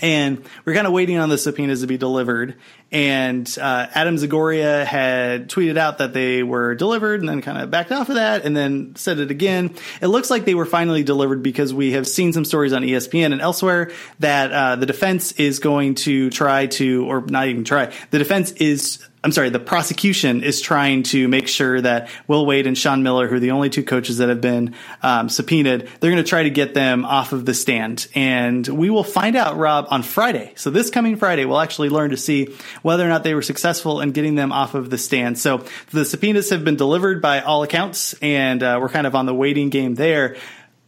[0.02, 2.56] and we're kind of waiting on the subpoenas to be delivered.
[2.92, 7.70] And uh, Adam Zagoria had tweeted out that they were delivered and then kind of
[7.70, 9.76] backed off of that and then said it again.
[10.02, 13.34] It looks like they were finally delivered because we have seen some stories on ESPN
[13.34, 17.94] and elsewhere that uh, the defense is going to try to, or not even try,
[18.12, 22.66] the defense is I'm sorry, the prosecution is trying to make sure that Will Wade
[22.66, 26.12] and Sean Miller, who are the only two coaches that have been um, subpoenaed, they're
[26.12, 28.08] going to try to get them off of the stand.
[28.16, 30.54] And we will find out, Rob, on Friday.
[30.56, 34.00] So this coming Friday, we'll actually learn to see whether or not they were successful
[34.00, 35.38] in getting them off of the stand.
[35.38, 39.26] So the subpoenas have been delivered by all accounts, and uh, we're kind of on
[39.26, 40.38] the waiting game there.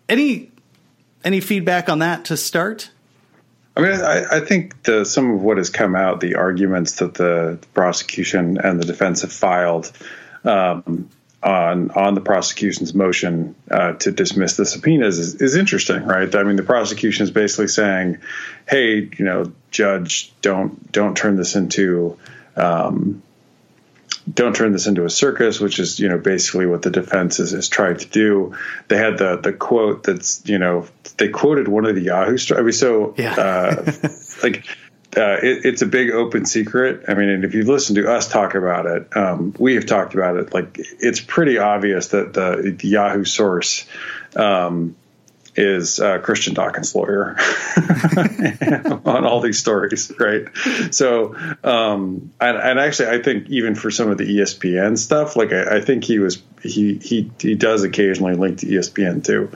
[0.07, 0.49] Any
[1.25, 2.89] any feedback on that to start?
[3.79, 7.13] I mean, I, I think the, some of what has come out, the arguments that
[7.13, 9.91] the prosecution and the defense have filed
[10.43, 11.09] um,
[11.41, 16.33] on on the prosecution's motion uh, to dismiss the subpoenas is, is, interesting, right?
[16.35, 18.17] I mean, the prosecution is basically saying,
[18.67, 22.17] "Hey, you know, judge, don't don't turn this into."
[22.57, 23.23] Um,
[24.31, 27.53] don't turn this into a circus, which is you know basically what the defense is,
[27.53, 28.55] is trying to do.
[28.87, 32.37] They had the the quote that's you know they quoted one of the Yahoo.
[32.55, 33.33] I mean, so yeah.
[33.33, 33.91] uh,
[34.43, 34.65] like
[35.17, 37.05] uh, it, it's a big open secret.
[37.07, 40.13] I mean, and if you listen to us talk about it, um, we have talked
[40.13, 40.53] about it.
[40.53, 43.87] Like it's pretty obvious that the, the Yahoo source.
[44.35, 44.95] Um,
[45.59, 47.35] is uh, Christian Dawkins' lawyer
[49.05, 50.45] on all these stories, right?
[50.91, 55.51] So, um, and, and, actually, I think even for some of the ESPN stuff, like
[55.51, 59.51] I, I, think he was he he he does occasionally link to ESPN too.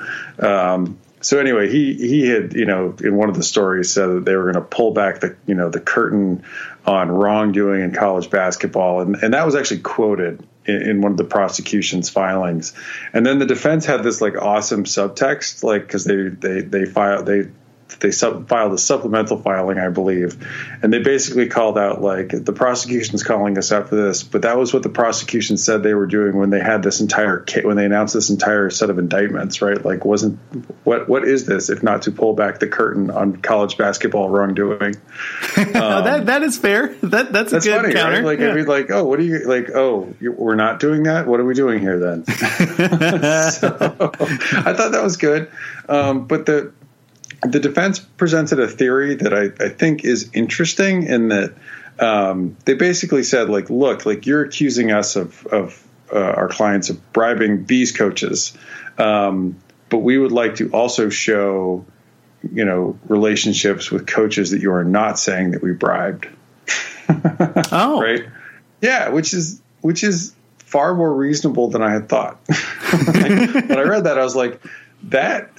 [0.45, 4.25] Um, so anyway, he he had you know in one of the stories said that
[4.25, 6.43] they were going to pull back the you know the curtain
[6.85, 11.23] on wrongdoing in college basketball, and and that was actually quoted in, one of the
[11.23, 12.73] prosecution's filings.
[13.13, 17.25] And then the defense had this like awesome subtext, like because they they they filed
[17.25, 17.49] they
[17.99, 20.45] they sub- filed a supplemental filing, I believe,
[20.81, 24.57] and they basically called out like the prosecution's calling us out for this, but that
[24.57, 27.85] was what the prosecution said they were doing when they had this entire when they
[27.85, 29.83] announced this entire set of indictments, right?
[29.83, 30.39] Like, wasn't
[30.83, 34.95] what what is this if not to pull back the curtain on college basketball wrongdoing?
[35.73, 36.89] Um, that that is fair.
[37.01, 38.17] That that's a that's good funny, counter.
[38.17, 38.25] Right?
[38.25, 38.49] Like, yeah.
[38.49, 39.69] I mean, like, oh, what are you like?
[39.73, 41.27] Oh, we're not doing that.
[41.27, 42.25] What are we doing here then?
[42.25, 45.51] so, I thought that was good,
[45.89, 46.73] um, but the
[47.43, 51.53] the defense presented a theory that I, I think is interesting in that
[51.99, 56.89] um, they basically said, like, look, like you're accusing us of, of uh, our clients
[56.89, 58.57] of bribing these coaches,
[58.97, 59.57] um,
[59.89, 61.85] but we would like to also show,
[62.51, 66.27] you know, relationships with coaches that you are not saying that we bribed.
[67.71, 68.25] oh, right,
[68.81, 72.39] yeah, which is which is far more reasonable than I had thought.
[72.49, 74.61] like, when I read that, I was like,
[75.03, 75.51] that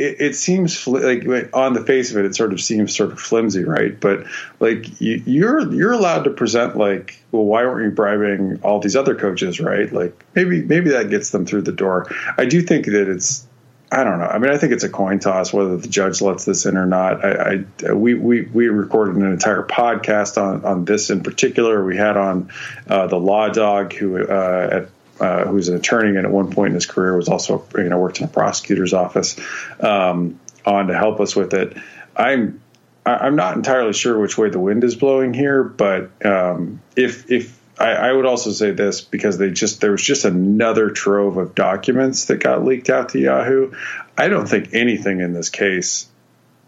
[0.00, 3.20] it, it seems like on the face of it, it sort of seems sort of
[3.20, 3.98] flimsy, right?
[3.98, 4.24] But
[4.58, 8.96] like you, you're you're allowed to present like, well, why weren't you bribing all these
[8.96, 9.92] other coaches, right?
[9.92, 12.06] Like maybe maybe that gets them through the door.
[12.38, 13.46] I do think that it's
[13.92, 14.26] I don't know.
[14.26, 16.86] I mean, I think it's a coin toss whether the judge lets this in or
[16.86, 17.24] not.
[17.24, 21.84] I, I we, we we recorded an entire podcast on on this in particular.
[21.84, 22.50] We had on
[22.88, 24.88] uh, the law dog who uh, at
[25.20, 27.98] uh, who's an attorney and at one point in his career was also you know
[27.98, 29.38] worked in a prosecutor's office
[29.80, 31.76] um, on to help us with it.
[32.16, 32.60] I'm
[33.06, 37.58] I'm not entirely sure which way the wind is blowing here, but um, if if
[37.78, 41.54] I, I, would also say this because they just there was just another trove of
[41.54, 43.72] documents that got leaked out to Yahoo.
[44.18, 46.06] I don't think anything in this case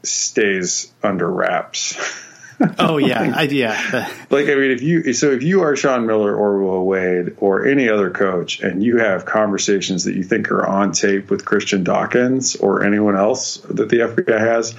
[0.02, 1.96] stays under wraps.
[2.78, 4.08] oh yeah, I, yeah.
[4.30, 7.66] like I mean, if you so if you are Sean Miller or Will Wade or
[7.66, 11.84] any other coach, and you have conversations that you think are on tape with Christian
[11.84, 14.74] Dawkins or anyone else that the FBI has,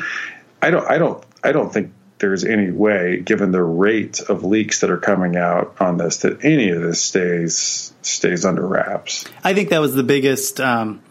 [0.62, 4.80] I don't, I don't, I don't think there's any way, given the rate of leaks
[4.80, 9.26] that are coming out on this, that any of this stays stays under wraps.
[9.44, 10.62] I think that was the biggest.
[10.62, 11.02] Um,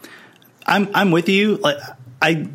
[0.65, 1.57] I'm I'm with you.
[1.57, 1.77] Like
[2.21, 2.47] I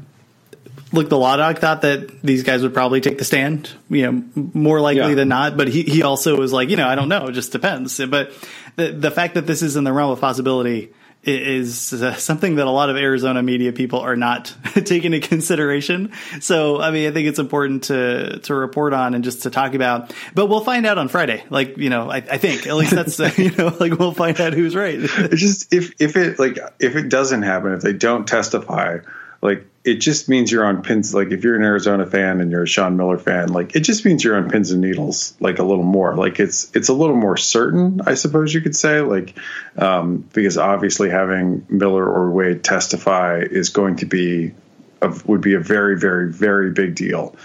[0.93, 4.25] look, the law dog thought that these guys would probably take the stand, you know,
[4.55, 5.15] more likely yeah.
[5.15, 5.57] than not.
[5.57, 7.99] But he he also was like, you know, I don't know, it just depends.
[7.99, 8.33] But
[8.77, 10.93] the the fact that this is in the realm of possibility
[11.25, 16.13] is uh, something that a lot of Arizona media people are not taking into consideration.
[16.41, 19.75] So, I mean, I think it's important to to report on and just to talk
[19.75, 20.15] about.
[20.35, 21.45] But we'll find out on Friday.
[21.51, 24.41] Like, you know, I, I think at least that's uh, you know, like we'll find
[24.41, 24.99] out who's right.
[24.99, 28.99] it's just if if it like if it doesn't happen, if they don't testify,
[29.41, 31.15] like it just means you're on pins.
[31.15, 34.05] Like if you're an Arizona fan and you're a Sean Miller fan, like it just
[34.05, 36.15] means you're on pins and needles, like a little more.
[36.15, 39.01] Like it's it's a little more certain, I suppose you could say.
[39.01, 39.39] Like
[39.77, 44.53] um, because obviously having Miller or Wade testify is going to be
[45.01, 47.37] a, would be a very very very big deal.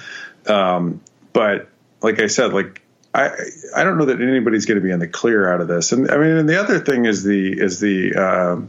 [0.48, 1.70] Um, but
[2.02, 2.82] like I said, like
[3.14, 3.30] I
[3.76, 5.92] I don't know that anybody's going to be in the clear out of this.
[5.92, 8.62] And I mean, and the other thing is the is the uh,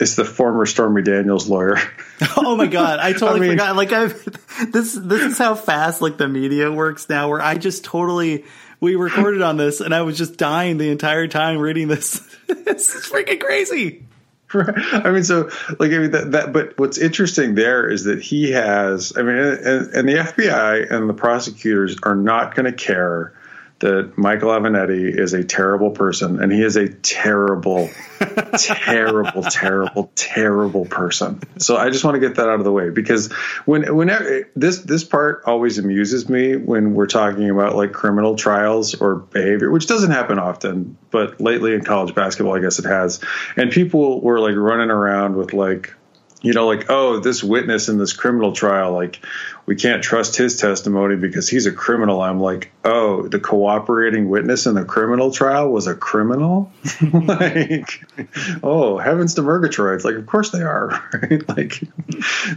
[0.00, 1.76] is the former Stormy Daniels lawyer.
[2.36, 3.76] oh my god, I totally I mean, forgot.
[3.76, 4.24] Like I've
[4.72, 8.44] this this is how fast like the media works now where I just totally
[8.80, 12.18] we recorded on this and I was just dying the entire time reading this.
[12.46, 14.04] this is freaking crazy.
[14.52, 18.50] I mean, so like I mean that, that, but what's interesting there is that he
[18.50, 19.12] has.
[19.16, 23.32] I mean, and, and the FBI and the prosecutors are not going to care
[23.80, 27.88] that Michael Avenatti is a terrible person, and he is a terrible,
[28.58, 31.40] terrible, terrible, terrible person.
[31.58, 33.32] So I just want to get that out of the way because
[33.64, 38.94] when whenever this this part always amuses me when we're talking about like criminal trials
[38.94, 43.20] or behavior, which doesn't happen often, but lately in college basketball, I guess it has,
[43.56, 45.94] and people were like running around with like
[46.42, 49.20] you know, like, oh, this witness in this criminal trial, like,
[49.70, 52.20] we can't trust his testimony because he's a criminal.
[52.20, 56.72] I'm like, oh, the cooperating witness in the criminal trial was a criminal?
[57.12, 58.04] like,
[58.64, 60.02] oh, heavens to Murgatroyd.
[60.02, 61.48] Like, of course they are, right?
[61.48, 61.78] Like,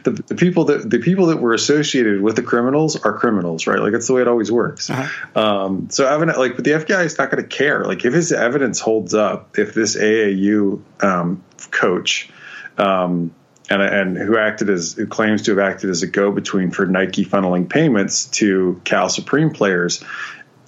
[0.02, 3.78] the, the, people that the people that were associated with the criminals are criminals, right?
[3.78, 4.90] Like, that's the way it always works.
[4.90, 5.40] Uh-huh.
[5.40, 7.86] Um, so, evident, like, but the FBI is not going to care.
[7.86, 12.32] Like, if his evidence holds up, if this AAU um, coach,
[12.80, 13.36] um,
[13.74, 16.86] and, and who acted as who claims to have acted as a go between for
[16.86, 20.04] Nike funneling payments to Cal Supreme players.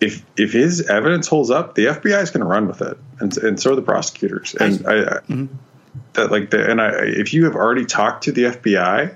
[0.01, 3.35] If if his evidence holds up, the FBI is going to run with it, and,
[3.37, 4.55] and so are the prosecutors.
[4.55, 5.45] And I, I mm-hmm.
[6.13, 9.15] that like the and I, if you have already talked to the FBI,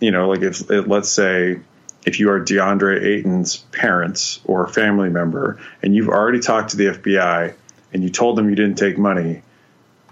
[0.00, 1.60] you know, like if let's say
[2.06, 6.86] if you are DeAndre Ayton's parents or family member, and you've already talked to the
[6.86, 7.54] FBI
[7.92, 9.42] and you told them you didn't take money,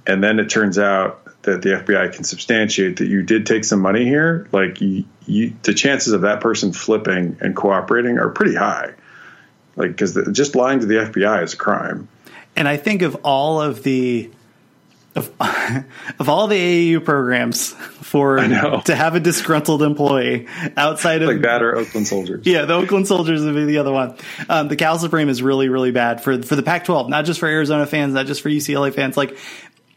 [0.06, 3.80] and then it turns out that the FBI can substantiate that you did take some
[3.80, 8.54] money here, like you, you, the chances of that person flipping and cooperating are pretty
[8.54, 8.92] high.
[9.74, 12.08] Like, because just lying to the FBI is a crime.
[12.54, 14.30] And I think of all of the
[15.14, 15.30] of,
[16.18, 16.56] of all the
[16.94, 22.46] AAU programs for to have a disgruntled employee outside of like that or Oakland Soldiers.
[22.46, 24.16] Yeah, the Oakland Soldiers would be the other one.
[24.48, 27.48] Um, the Cal Supreme is really really bad for for the Pac-12, not just for
[27.48, 29.16] Arizona fans, not just for UCLA fans.
[29.16, 29.36] Like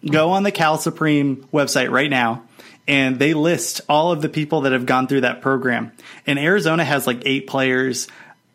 [0.09, 2.43] Go on the Cal Supreme website right now
[2.87, 5.91] and they list all of the people that have gone through that program.
[6.27, 8.07] And Arizona has like eight players.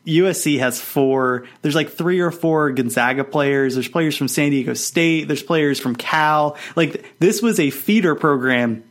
[0.07, 1.47] USC has four.
[1.63, 3.75] There's like three or four Gonzaga players.
[3.75, 5.25] There's players from San Diego State.
[5.25, 6.57] There's players from Cal.
[6.77, 8.85] Like this was a feeder program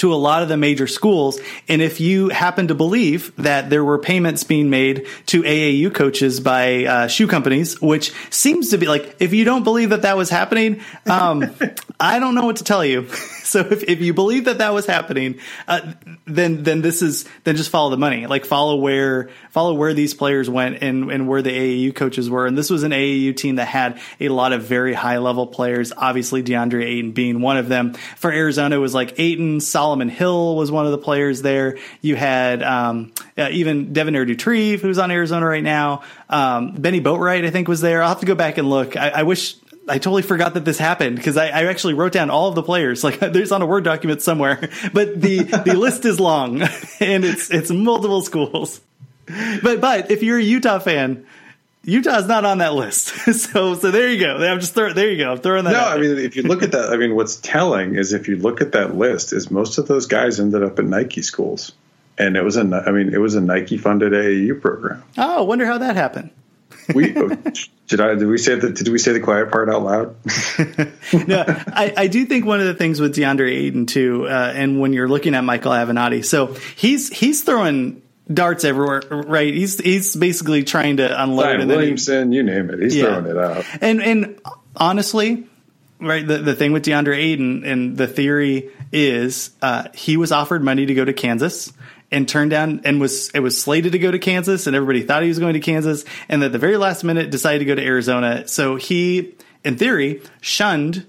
[0.00, 1.38] to a lot of the major schools.
[1.68, 6.40] And if you happen to believe that there were payments being made to AAU coaches
[6.40, 10.16] by uh, shoe companies, which seems to be like, if you don't believe that that
[10.16, 11.44] was happening, um,
[12.00, 13.08] I don't know what to tell you.
[13.50, 15.92] So if, if you believe that that was happening, uh,
[16.24, 18.28] then then this is then just follow the money.
[18.28, 22.46] Like follow where follow where these players went and and where the AAU coaches were.
[22.46, 25.92] And this was an AAU team that had a lot of very high level players.
[25.96, 27.94] Obviously, DeAndre Ayton being one of them.
[28.16, 31.76] For Arizona, was like Ayton, Solomon Hill was one of the players there.
[32.00, 36.02] You had um, uh, even Devonaire Doutrive, who's on Arizona right now.
[36.28, 38.02] Um, Bennie Boatwright, I think, was there.
[38.02, 38.96] I'll have to go back and look.
[38.96, 39.56] I, I wish
[39.88, 42.62] I totally forgot that this happened because I, I, actually wrote down all of the
[42.62, 43.02] players.
[43.10, 46.62] Like there's on a word document somewhere, but the the list is long
[47.00, 48.80] and it's it's multiple schools.
[49.26, 51.26] But but if you're a Utah fan,
[51.84, 53.06] Utah's not on that list.
[53.34, 54.36] so so there you go.
[54.36, 55.32] I'm just throwing there you go.
[55.32, 55.72] I'm throwing that.
[55.72, 58.36] No, I mean if you look at that, I mean what's telling is if you
[58.36, 61.72] look at that list, is most of those guys ended up in Nike schools,
[62.18, 65.02] and it was a I mean it was a Nike funded AAU program.
[65.18, 66.30] Oh, wonder how that happened.
[66.94, 70.16] We did I did we say the did we say the quiet part out loud?
[71.28, 74.80] no, I, I do think one of the things with DeAndre Ayton too, uh, and
[74.80, 79.52] when you're looking at Michael Avenatti, so he's he's throwing darts everywhere, right?
[79.52, 81.60] He's he's basically trying to unload.
[81.60, 83.04] And Williamson, he, you name it, he's yeah.
[83.04, 83.64] throwing it out.
[83.80, 84.40] And and
[84.76, 85.46] honestly,
[86.00, 90.62] right, the the thing with DeAndre Ayton and the theory is uh, he was offered
[90.62, 91.72] money to go to Kansas
[92.10, 95.22] and turned down and was it was slated to go to Kansas and everybody thought
[95.22, 97.84] he was going to Kansas and at the very last minute decided to go to
[97.84, 98.46] Arizona.
[98.48, 101.06] So he in theory shunned,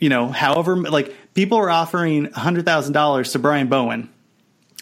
[0.00, 4.10] you know, however like people were offering $100,000 to Brian Bowen.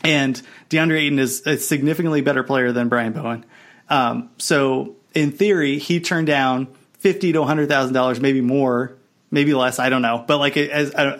[0.05, 0.41] And
[0.71, 3.45] DeAndre Ayton is a significantly better player than Brian Bowen.
[3.89, 8.97] Um, so in theory, he turned down fifty to hundred thousand dollars, maybe more,
[9.31, 9.79] maybe less.
[9.79, 10.69] I don't know, but like a,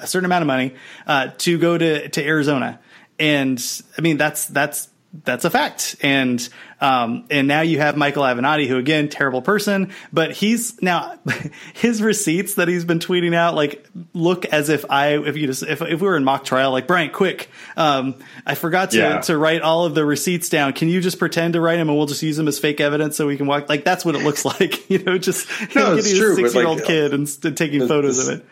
[0.03, 0.75] a certain amount of money
[1.07, 2.79] uh, to go to to Arizona
[3.19, 3.63] and
[3.97, 4.89] I mean that's that's
[5.25, 5.97] that's a fact.
[6.03, 6.47] And
[6.81, 11.19] um, and now you have Michael Avenatti, who again, terrible person, but he's now
[11.75, 15.63] his receipts that he's been tweeting out like look as if I if you just
[15.63, 19.21] if if we were in mock trial, like Brian, quick, um, I forgot to yeah.
[19.23, 20.73] to write all of the receipts down.
[20.73, 23.17] Can you just pretend to write them and we'll just use them as fake evidence
[23.17, 23.69] so we can walk?
[23.69, 26.67] Like that's what it looks like, you know, just no, getting true, a six year
[26.67, 28.47] old like, kid and, and taking the, photos the, of it.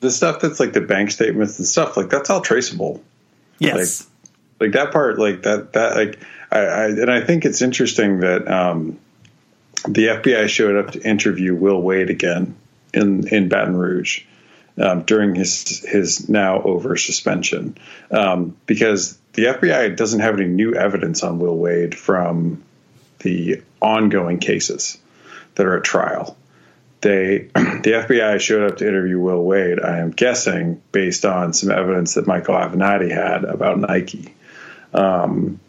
[0.00, 3.02] The stuff that's like the bank statements and stuff like that's all traceable.
[3.58, 4.02] Yes.
[4.02, 4.08] Like,
[4.60, 6.18] like that part like that that like
[6.50, 8.98] I, I and I think it's interesting that um,
[9.86, 12.56] the FBI showed up to interview Will Wade again
[12.92, 14.22] in in Baton Rouge
[14.78, 17.76] um, during his his now over suspension
[18.10, 22.62] um, because the FBI doesn't have any new evidence on Will Wade from
[23.20, 24.98] the ongoing cases
[25.54, 26.36] that are at trial.
[27.00, 29.80] They the FBI showed up to interview Will Wade.
[29.80, 34.34] I am guessing based on some evidence that Michael Avenatti had about Nike
[34.92, 35.60] um,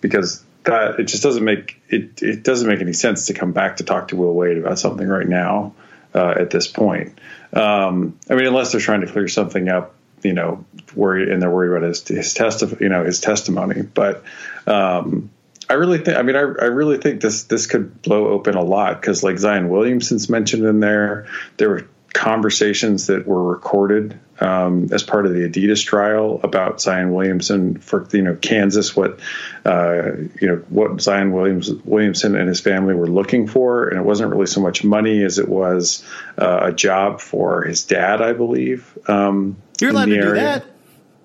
[0.00, 3.76] because that it just doesn't make it it doesn't make any sense to come back
[3.76, 5.74] to talk to Will Wade about something right now
[6.14, 7.18] uh, at this point.
[7.52, 10.64] Um, I mean, unless they're trying to clear something up, you know,
[10.94, 13.82] worried and they're worried about his his test you know his testimony.
[13.82, 14.22] But
[14.66, 15.30] um,
[15.72, 18.62] I really think I mean I, I really think this this could blow open a
[18.62, 24.88] lot because like Zion Williamson's mentioned in there, there were conversations that were recorded um,
[24.92, 29.18] as part of the Adidas trial about Zion Williamson for you know Kansas, what
[29.64, 30.12] uh,
[30.42, 34.30] you know what Zion Williams Williamson and his family were looking for, and it wasn't
[34.30, 36.04] really so much money as it was
[36.36, 38.98] uh, a job for his dad, I believe.
[39.06, 40.28] Um, You're allowed to area.
[40.28, 40.66] do that,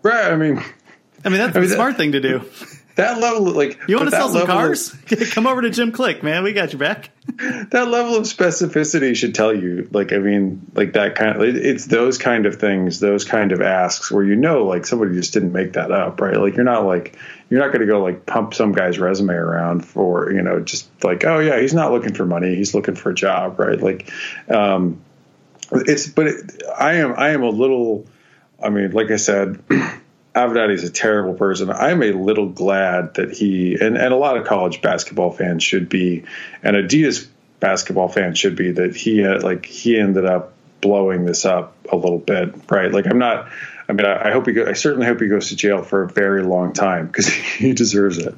[0.04, 0.32] right?
[0.32, 0.64] I mean,
[1.26, 2.50] I mean that's I mean, the smart that, thing to do
[2.98, 4.94] that level, like you want to sell some cars?
[5.12, 6.44] Of, Come over to Jim Click, man.
[6.44, 7.10] We got your back.
[7.72, 11.44] that level of specificity should tell you, like, I mean, like that kind of.
[11.44, 15.34] It's those kind of things, those kind of asks where you know, like, somebody just
[15.34, 16.38] didn't make that up, right?
[16.38, 17.18] Like, you're not like
[17.50, 20.88] you're not going to go like pump some guy's resume around for you know just
[21.04, 24.12] like oh yeah he's not looking for money he's looking for a job right like
[24.50, 25.02] um
[25.72, 28.06] it's but it, i am i am a little
[28.62, 29.62] i mean like i said
[30.38, 31.72] Avenatti is a terrible person.
[31.72, 35.90] I'm a little glad that he and, and a lot of college basketball fans should
[35.90, 36.26] be,
[36.62, 37.28] and Adidas
[37.60, 41.96] basketball fans should be that he had, like he ended up blowing this up a
[41.96, 42.92] little bit, right?
[42.92, 43.50] Like I'm not.
[43.90, 44.54] I mean, I, I hope he.
[44.54, 47.28] Go, I certainly hope he goes to jail for a very long time because
[47.58, 48.38] he deserves it.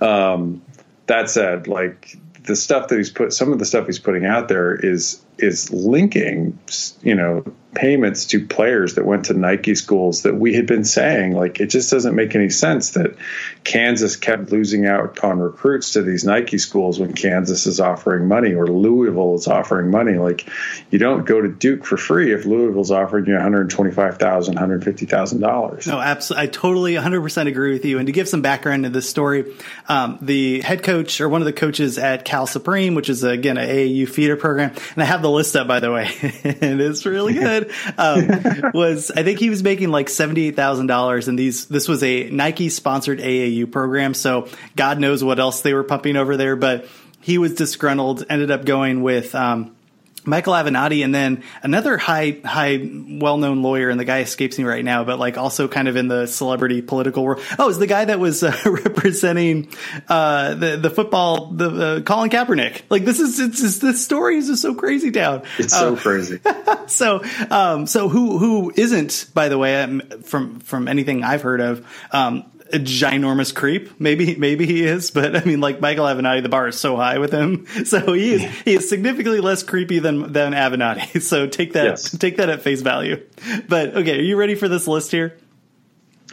[0.00, 0.62] Um,
[1.06, 4.46] that said, like the stuff that he's put, some of the stuff he's putting out
[4.46, 6.58] there is is linking,
[7.02, 11.32] you know, payments to players that went to Nike schools that we had been saying
[11.32, 13.14] like it just doesn't make any sense that
[13.62, 18.54] Kansas kept losing out on recruits to these Nike schools when Kansas is offering money
[18.54, 20.14] or Louisville is offering money.
[20.14, 20.48] Like
[20.90, 26.42] you don't go to Duke for free if Louisville's offering you $125,000 $150,000 no absolutely
[26.42, 27.98] I totally 100% agree with you.
[27.98, 29.54] And to give some background to this story
[29.88, 33.58] um, the head coach or one of the coaches at Cal Supreme which is again
[33.58, 36.08] a AAU feeder program and I have the list up by the way
[36.60, 40.86] and it's really good um, was I think he was making like seventy eight thousand
[40.86, 45.62] dollars, and these this was a Nike sponsored AAU program, so God knows what else
[45.62, 46.86] they were pumping over there, but
[47.20, 48.24] he was disgruntled.
[48.28, 49.34] Ended up going with.
[49.34, 49.76] Um,
[50.24, 54.84] Michael Avenatti, and then another high, high, well-known lawyer, and the guy escapes me right
[54.84, 57.42] now, but like also kind of in the celebrity political world.
[57.58, 59.68] Oh, it's the guy that was uh, representing
[60.08, 62.82] uh, the the football, the uh, Colin Kaepernick.
[62.90, 65.42] Like this is it's just, this story is just so crazy down.
[65.58, 66.40] It's so crazy.
[66.86, 71.60] so, um, so who who isn't, by the way, um, from from anything I've heard
[71.60, 72.44] of, um,
[72.74, 74.00] a ginormous creep.
[74.00, 77.18] Maybe maybe he is, but I mean, like Michael Avenatti, the bar is so high
[77.18, 81.20] with him, so he is he is significantly less creepy than than Avenatti.
[81.30, 82.10] So take that Yes.
[82.18, 83.24] take that at face value.
[83.68, 85.36] But okay, are you ready for this list here?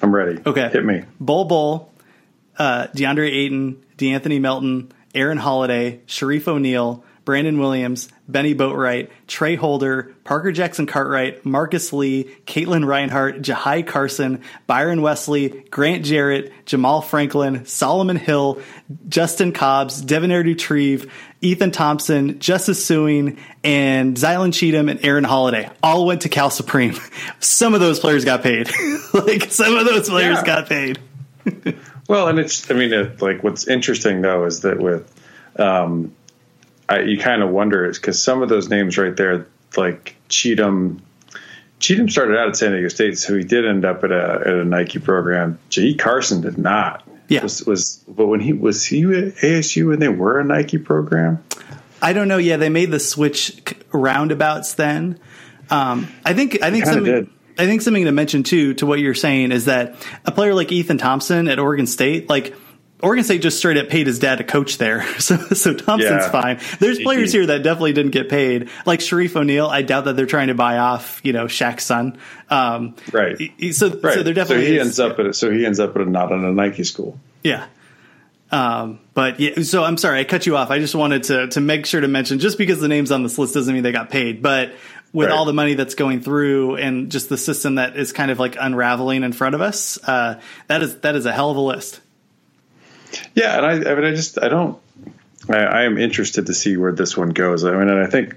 [0.01, 0.39] I'm ready.
[0.45, 1.03] Okay, Hit me.
[1.19, 1.91] Bol Bol,
[2.57, 10.15] uh, DeAndre Ayton, DeAnthony Melton, Aaron Holiday, Shareef O'Neal, Brandon Williams, Bennie Boatwright, Tra Holder,
[10.23, 17.65] Parker Jackson Cartwright, Marcus Lee, Katin Reinhardt, Jahii Carson, Byron Wesley, Grant Jerrett, Jamaal Franklin,
[17.65, 18.61] Solomon Hill,
[19.09, 21.09] Justin Cobbs, Devonaire Doutrive,
[21.41, 26.95] Ethan Thompson, Justice Sueing, and Zylan Cheatham and Aaron Holiday all went to Cal Supreme.
[27.41, 28.69] Some of those players got paid.
[29.13, 30.45] like some of those players Yeah.
[30.45, 30.97] got paid.
[32.07, 35.13] Well, and it's, I mean, it, like what's interesting though is that with,
[35.59, 36.13] um,
[36.89, 41.01] I, you kind of wonder is because some of those names right there, like Cheatham,
[41.79, 44.53] Cheatham started out at San Diego State, so he did end up at a, at
[44.53, 45.59] a Nike program.
[45.69, 45.93] J.
[45.93, 47.07] Carson did not.
[47.27, 47.43] Yeah.
[47.43, 51.43] Was, was, but when he was he at ASU when they were a Nike program?
[52.01, 52.38] I don't know.
[52.38, 53.61] Yeah, they made the switch
[53.91, 55.19] roundabouts then.
[55.69, 57.29] Um, I think I think something did.
[57.57, 60.71] I think something to mention too to what you're saying is that a player like
[60.71, 62.53] Ethan Thompson at Oregon State, like
[63.01, 66.29] Oregon State just straight up paid his dad to coach there, so so Thompson's Yeah.
[66.31, 66.59] fine.
[66.79, 69.67] There's players here that definitely didn't get paid, like Shareef O'Neal.
[69.67, 72.17] I doubt that they're trying to buy off, you know, Shaq's son.
[72.49, 73.37] Um, Right.
[73.71, 74.13] So Right.
[74.15, 76.05] so there definitely so he ends up at a, so he ends up at a,
[76.09, 77.19] not in a Nike school.
[77.43, 77.65] yeah.
[78.49, 80.71] Um, but yeah, so I'm sorry I cut you off.
[80.71, 83.37] I just wanted to to make sure to mention just because the names on this
[83.37, 84.71] list doesn't mean they got paid, but
[85.11, 85.35] with Right.
[85.35, 88.55] all the money that's going through and just the system that is kind of like
[88.59, 91.99] unraveling in front of us, uh, that is that is a hell of a list.
[93.36, 94.80] Yeah, and I, I mean, I just, I don't,
[95.49, 97.63] I, I am interested to see where this one goes.
[97.63, 98.36] I mean, and I think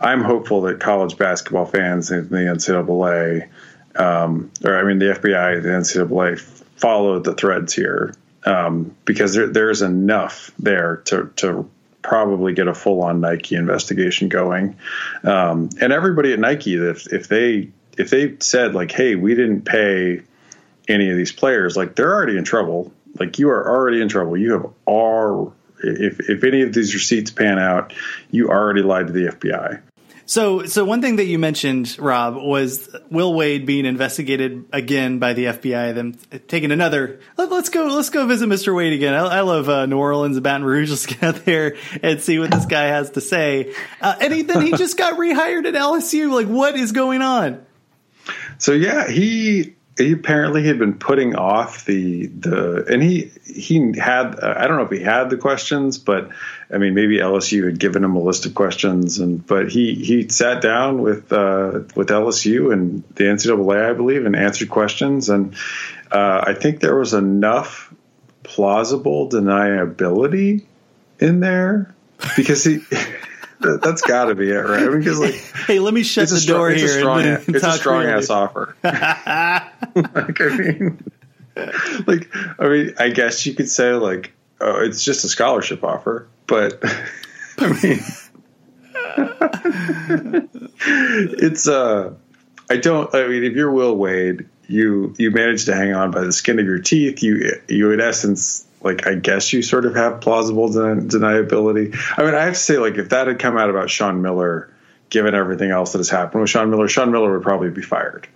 [0.00, 3.48] I'm hopeful that college basketball fans in the NCAA,
[3.96, 6.40] um, or I mean, the FBI, the NCAA,
[6.76, 8.14] follow the threads here
[8.44, 11.68] um, because there, there's enough there to to
[12.02, 14.76] probably get a full on Nike investigation going,
[15.24, 19.62] um, and everybody at Nike, if if they if they said like, hey, we didn't
[19.62, 20.22] pay
[20.86, 22.92] any of these players, like they're already in trouble.
[23.18, 24.36] Like you are already in trouble.
[24.36, 27.92] You have all if if any of these receipts pan out,
[28.30, 29.82] you already lied to the FBI.
[30.28, 35.32] So, so one thing that you mentioned, Rob, was Will Wade being investigated again by
[35.32, 35.94] the FBI.
[35.94, 37.20] Then taking another.
[37.38, 37.86] Let, us go.
[37.86, 38.76] Let's go visit Mr.
[38.76, 39.14] Wade again.
[39.14, 40.90] I, I love uh, New Orleans and Baton Rouge.
[40.90, 43.74] Let's get out there and see what this guy has to say.
[44.02, 46.30] Uh, and he, then he just got rehired at LSU.
[46.30, 47.64] Like, what is going on?
[48.58, 54.38] So yeah, he he apparently had been putting off the the and he he had
[54.40, 56.30] uh, I don't know if he had the questions, but
[56.72, 60.28] I mean maybe LSU had given him a list of questions, and but he he
[60.28, 65.54] sat down with uh, with LSU and the NCAA I believe and answered questions, and
[66.12, 67.92] uh, I think there was enough
[68.44, 70.64] plausible deniability
[71.18, 71.94] in there
[72.36, 72.78] because he.
[73.60, 74.82] that- That's got to be it, right?
[74.82, 75.34] I mean, because like
[75.66, 76.96] Hey, let me shut the strong, door it's here.
[76.96, 78.76] A strong, and, it's a strong ass offer.
[78.84, 81.04] like I mean,
[82.06, 86.28] like I mean, I guess you could say like, oh, it's just a scholarship offer,
[86.46, 86.80] but
[87.58, 88.00] I mean,
[90.86, 92.12] it's uh,
[92.70, 93.12] I don't.
[93.14, 96.58] I mean, if you're Will Wade, you you managed to hang on by the skin
[96.58, 97.22] of your teeth.
[97.22, 98.64] You you in essence.
[98.80, 101.96] Like I guess you sort of have plausible den- deniability.
[102.16, 104.72] I mean, I have to say, like if that had come out about Sean Miller,
[105.10, 108.28] given everything else that has happened with Sean Miller, Sean Miller would probably be fired.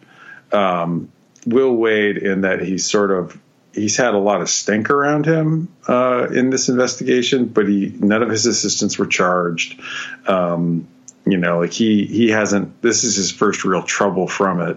[0.53, 1.13] Um,
[1.47, 3.39] Will Wade, in that he's sort of
[3.73, 8.23] he's had a lot of stink around him uh, in this investigation, but he none
[8.23, 9.81] of his assistants were charged.
[10.27, 10.89] Um,
[11.25, 12.83] you know, like he he hasn't.
[12.83, 14.77] This is his first real trouble from it.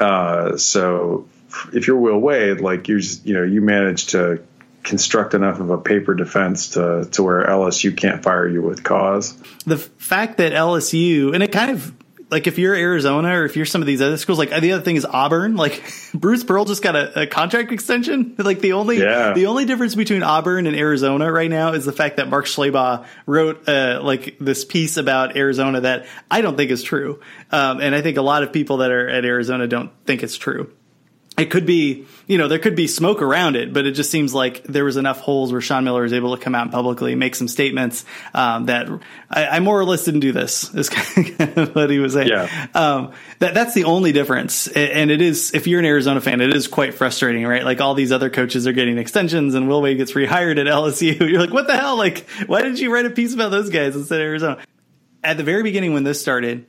[0.00, 1.26] Uh, so
[1.72, 4.42] if you're Will Wade, like you're just, you know you managed to
[4.84, 9.32] construct enough of a paper defense to to where LSU can't fire you with cause.
[9.66, 11.92] The fact that LSU and it kind of
[12.30, 14.82] like if you're Arizona or if you're some of these other schools, like the other
[14.82, 15.56] thing is Auburn.
[15.56, 18.34] Like Bruce Pearl just got a, a contract extension.
[18.38, 19.32] Like the only Yeah.
[19.34, 23.06] the only difference between Auburn and Arizona right now is the fact that Mark Schlabach
[23.26, 27.20] wrote uh, like this piece about Arizona that I don't think is true,
[27.52, 30.36] um, and I think a lot of people that are at Arizona don't think it's
[30.36, 30.72] true
[31.36, 34.32] it could be, you know, there could be smoke around it, but it just seems
[34.32, 37.34] like there was enough holes where Sean Miller is able to come out publicly, make
[37.34, 38.04] some statements
[38.34, 38.88] um, that
[39.28, 40.72] I, I more or less didn't do this.
[40.74, 42.28] Is kind of what he was saying.
[42.28, 42.68] Yeah.
[42.74, 46.54] Um, that that's the only difference, and it is if you're an Arizona fan, it
[46.54, 47.64] is quite frustrating, right?
[47.64, 51.18] Like all these other coaches are getting extensions, and Will Wade gets rehired at LSU.
[51.30, 51.96] You're like, what the hell?
[51.96, 54.62] Like, why didn't you write a piece about those guys instead of Arizona?
[55.22, 56.66] At the very beginning when this started,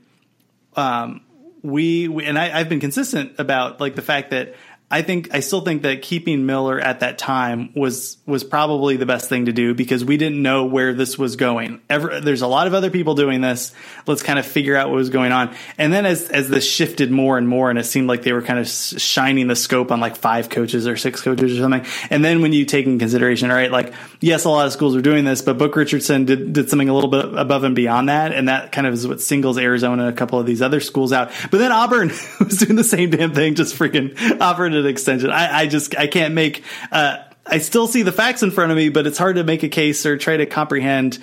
[0.76, 1.24] um,
[1.66, 4.55] we, we and I, I've been consistent about like the fact that
[4.90, 9.08] I think I still think that keeping Miller at that time was was probably the
[9.08, 11.82] best thing to do because we didn't know where this was going.
[11.90, 13.74] Ever, there's a lot of other people doing this.
[14.06, 15.56] Let's kind of figure out what was going on.
[15.80, 18.44] And then as as this shifted more and more, and it seemed like they were
[18.44, 21.84] kind of shining the scope on like five coaches or six coaches or something.
[22.12, 25.02] And then when you take in consideration, right, like yes, a lot of schools are
[25.02, 28.34] doing this, but Book Richardson did did something a little bit above and beyond that,
[28.34, 31.12] and that kind of is what singles Arizona and a couple of these other schools
[31.12, 31.32] out.
[31.50, 32.10] But then Auburn
[32.40, 35.30] was doing the same damn thing, just freaking offered extension.
[35.30, 36.63] I, I just I can't make.
[36.91, 39.63] Uh, I still see the facts in front of me, but it's hard to make
[39.63, 41.19] a case or try to comprehend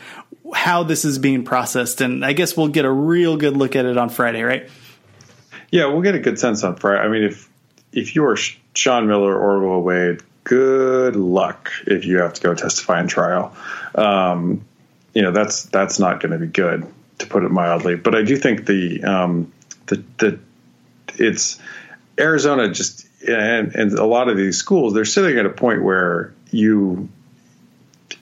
[0.55, 2.01] how this is being processed.
[2.01, 4.71] And I guess we'll get a real good look at it on Friday, right?
[5.73, 7.03] Yeah, we'll get a good sense on Friday.
[7.03, 7.51] I mean, if
[7.93, 8.37] if you're
[8.75, 13.57] Sean Miller or Will Wade, good luck if you have to go testify in trial.
[13.95, 14.65] Um,
[15.15, 16.87] you know, that's that's not going to be good,
[17.19, 17.97] to put it mildly.
[17.97, 19.53] But I do think the um,
[19.87, 20.39] the the
[21.19, 21.59] it's
[22.19, 26.33] Arizona just and and a lot of these schools they're sitting at a point where
[26.51, 27.09] you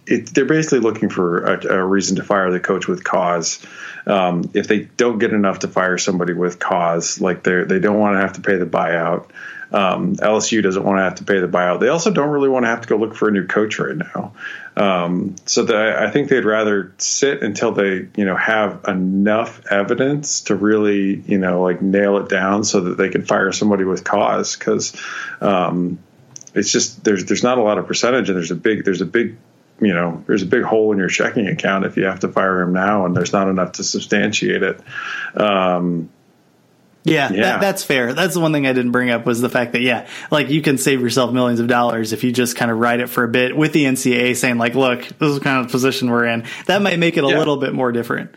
[0.06, 3.64] it, they're basically looking for a, a reason to fire the coach with cause.
[4.06, 7.98] Um, if they don't get enough to fire somebody with cause, like they they don't
[7.98, 9.26] want to have to pay the buyout.
[9.72, 11.78] Um, LSU doesn't want to have to pay the buyout.
[11.78, 13.96] They also don't really want to have to go look for a new coach right
[13.96, 14.32] now.
[14.80, 20.42] Um, so the, I think they'd rather sit until they, you know, have enough evidence
[20.42, 24.04] to really, you know, like nail it down so that they can fire somebody with
[24.04, 24.56] cause.
[24.56, 24.98] Because
[25.42, 25.98] um,
[26.54, 29.06] it's just there's there's not a lot of percentage, and there's a big there's a
[29.06, 29.36] big
[29.82, 32.62] you know there's a big hole in your checking account if you have to fire
[32.62, 34.80] him now, and there's not enough to substantiate it.
[35.34, 36.08] Um,
[37.04, 37.42] Yeah, Yeah.
[37.42, 38.12] That, that's fair.
[38.12, 40.60] That's the one thing I didn't bring up was the fact that yeah, like you
[40.62, 43.28] can save yourself millions of dollars if you just kind of ride it for a
[43.28, 46.44] bit with the NCAA saying like, look, this is kind of the position we're in.
[46.66, 47.38] That might make it a Yeah.
[47.38, 48.34] little bit more different.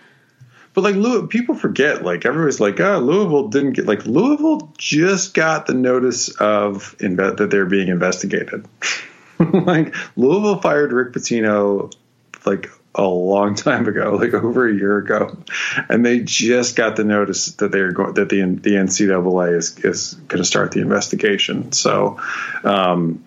[0.73, 2.03] But like Louis, people forget.
[2.03, 3.85] Like everybody's like, oh, Louisville didn't get.
[3.85, 8.65] Like Louisville just got the notice of inve- that they're being investigated.
[9.39, 11.93] like Louisville fired Rick Pitino
[12.45, 15.37] like a long time ago, like over a year ago,
[15.89, 20.13] and they just got the notice that they're going that the the NCAA is is
[20.13, 21.71] going to start the investigation.
[21.71, 22.19] So.
[22.63, 23.23] Um,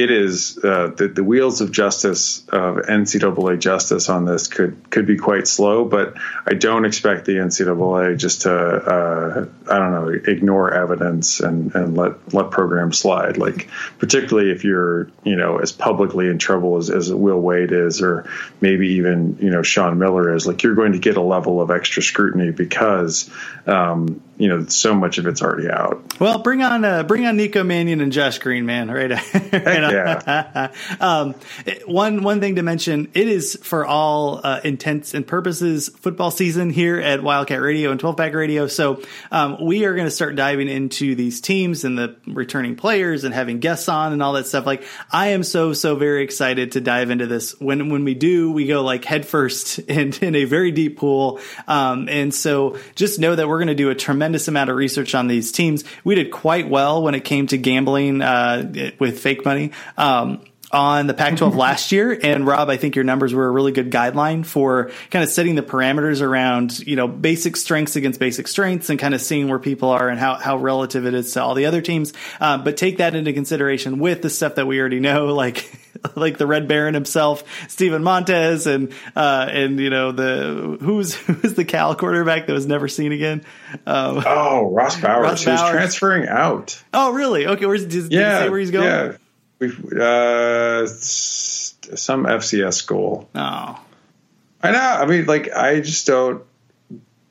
[0.00, 5.06] it is uh, the, the wheels of justice of NCAA justice on this could could
[5.06, 6.14] be quite slow, but
[6.46, 11.96] I don't expect the NCAA just to uh, I don't know ignore evidence and, and
[11.96, 13.36] let let programs slide.
[13.36, 18.00] Like particularly if you're you know as publicly in trouble as, as Will Wade is,
[18.00, 18.30] or
[18.60, 21.70] maybe even you know Sean Miller is, like you're going to get a level of
[21.70, 23.28] extra scrutiny because
[23.66, 26.18] um, you know so much of it's already out.
[26.18, 28.90] Well, bring on uh, bring on Nico Mannion and Josh Green, man.
[28.90, 29.10] Right?
[29.52, 30.70] right on.
[31.00, 31.34] um,
[31.66, 36.30] it- one one thing to mention: it is for all uh, intents and purposes football
[36.30, 38.66] season here at Wildcat Radio and Twelve Pack Radio.
[38.66, 43.24] So um, we are going to start diving into these teams and the returning players
[43.24, 44.64] and having guests on and all that stuff.
[44.64, 47.60] Like I am so so very excited to dive into this.
[47.60, 51.40] When when we do, we go like headfirst and in a very deep pool.
[51.68, 55.14] Um, and so just know that we're going to do a tremendous amount of research
[55.14, 55.84] on these teams.
[56.04, 59.72] We did quite well when it came to gambling uh, with fake money.
[59.96, 60.40] Um,
[60.72, 62.18] on the Pac 12 last year.
[62.22, 65.54] And Rob, I think your numbers were a really good guideline for kind of setting
[65.54, 69.58] the parameters around, you know, basic strengths against basic strengths and kind of seeing where
[69.58, 72.12] people are and how, how relative it is to all the other teams.
[72.40, 75.70] Uh, but take that into consideration with the stuff that we already know, like,
[76.14, 81.54] like the Red Baron himself, Steven Montez, and, uh, and, you know, the, who's, who's
[81.54, 83.42] the Cal quarterback that was never seen again?
[83.86, 85.70] Um, Oh, Ross Bowers, Ross who's Bowers.
[85.72, 86.82] transferring out.
[86.94, 87.46] oh, really?
[87.46, 87.66] Okay.
[87.66, 88.86] Where's, did, did he Yeah, say where he's going?
[88.86, 89.18] Yeah, we've
[89.62, 93.28] uh, some FCS school.
[93.34, 93.80] Oh.
[94.62, 94.78] I know.
[94.78, 96.42] I mean, like, I just don't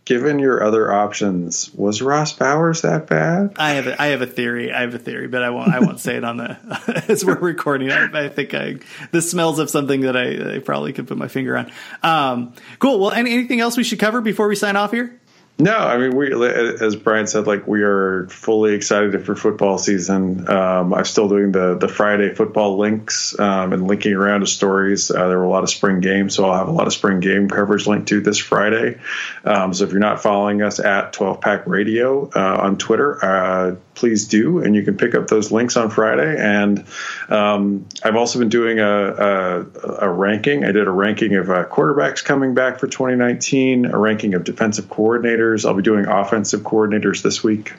[0.09, 3.53] given your other options, was Ross Bowers that bad?
[3.57, 4.73] I have a, I have a theory.
[4.73, 7.37] I have a theory, but I won't I won't say it on the as we're
[7.37, 7.91] recording.
[7.91, 8.77] I, I think I
[9.11, 11.71] this smells of something that I, I probably could put my finger on.
[12.01, 12.99] Um, cool.
[12.99, 15.18] Well, any, anything else we should cover before we sign off here?
[15.61, 20.49] No, I mean we, as Brian said, like we are fully excited for football season.
[20.49, 25.11] Um, I'm still doing the the Friday football links um, and linking around to stories.
[25.11, 27.19] Uh, there were a lot of spring games, so I'll have a lot of spring
[27.19, 29.01] game coverage linked to this Friday.
[29.43, 33.75] Um, so if you're not following us at 12 Pack Radio uh, on Twitter, uh,
[33.99, 36.37] please do, and you can pick up those links on Friday.
[36.39, 36.85] And
[37.27, 39.65] um, I've also been doing a, a,
[39.99, 40.63] a, ranking.
[40.63, 44.85] I did a ranking of uh, quarterbacks coming back for 2019, a ranking of defensive
[44.85, 45.65] coordinators.
[45.65, 47.73] I'll be doing offensive coordinators this week.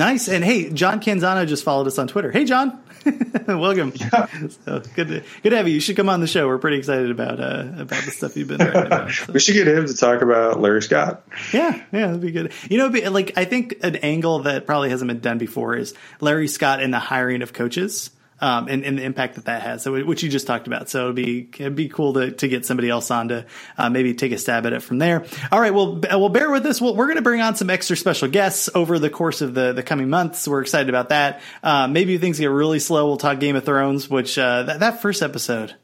[0.00, 0.28] Nice.
[0.28, 2.32] And hey, John Canzano just followed us on Twitter.
[2.32, 2.82] Hey, John.
[3.46, 3.92] Welcome.
[3.94, 4.28] Yeah.
[4.64, 5.74] So good to good to have you.
[5.74, 6.46] You should come on the show.
[6.46, 9.10] We're pretty excited about uh, about the stuff you've been writing about.
[9.20, 9.32] So.
[9.34, 11.22] we should get him to talk about Larry Scott.
[11.52, 12.52] Yeah, yeah, that'd be good.
[12.70, 16.48] You know, like I think an angle that probably hasn't been done before is Larry
[16.48, 18.10] Scott and the hiring of coaches
[18.40, 19.82] um, and, and, the impact that that has.
[19.82, 20.88] So, which you just talked about.
[20.88, 24.14] So it'd be it'd be cool to, to get somebody else on to uh, maybe
[24.14, 25.24] take a stab at it from there.
[25.52, 26.80] All right, well, well, bear with us.
[26.80, 29.72] Well, we're going to bring on some extra special guests over the course of the
[29.72, 30.46] the coming months.
[30.46, 31.40] We're excited about that.
[31.62, 33.06] Uh, maybe things get really slow.
[33.06, 35.74] We'll talk Game of Thrones, which uh, that, that first episode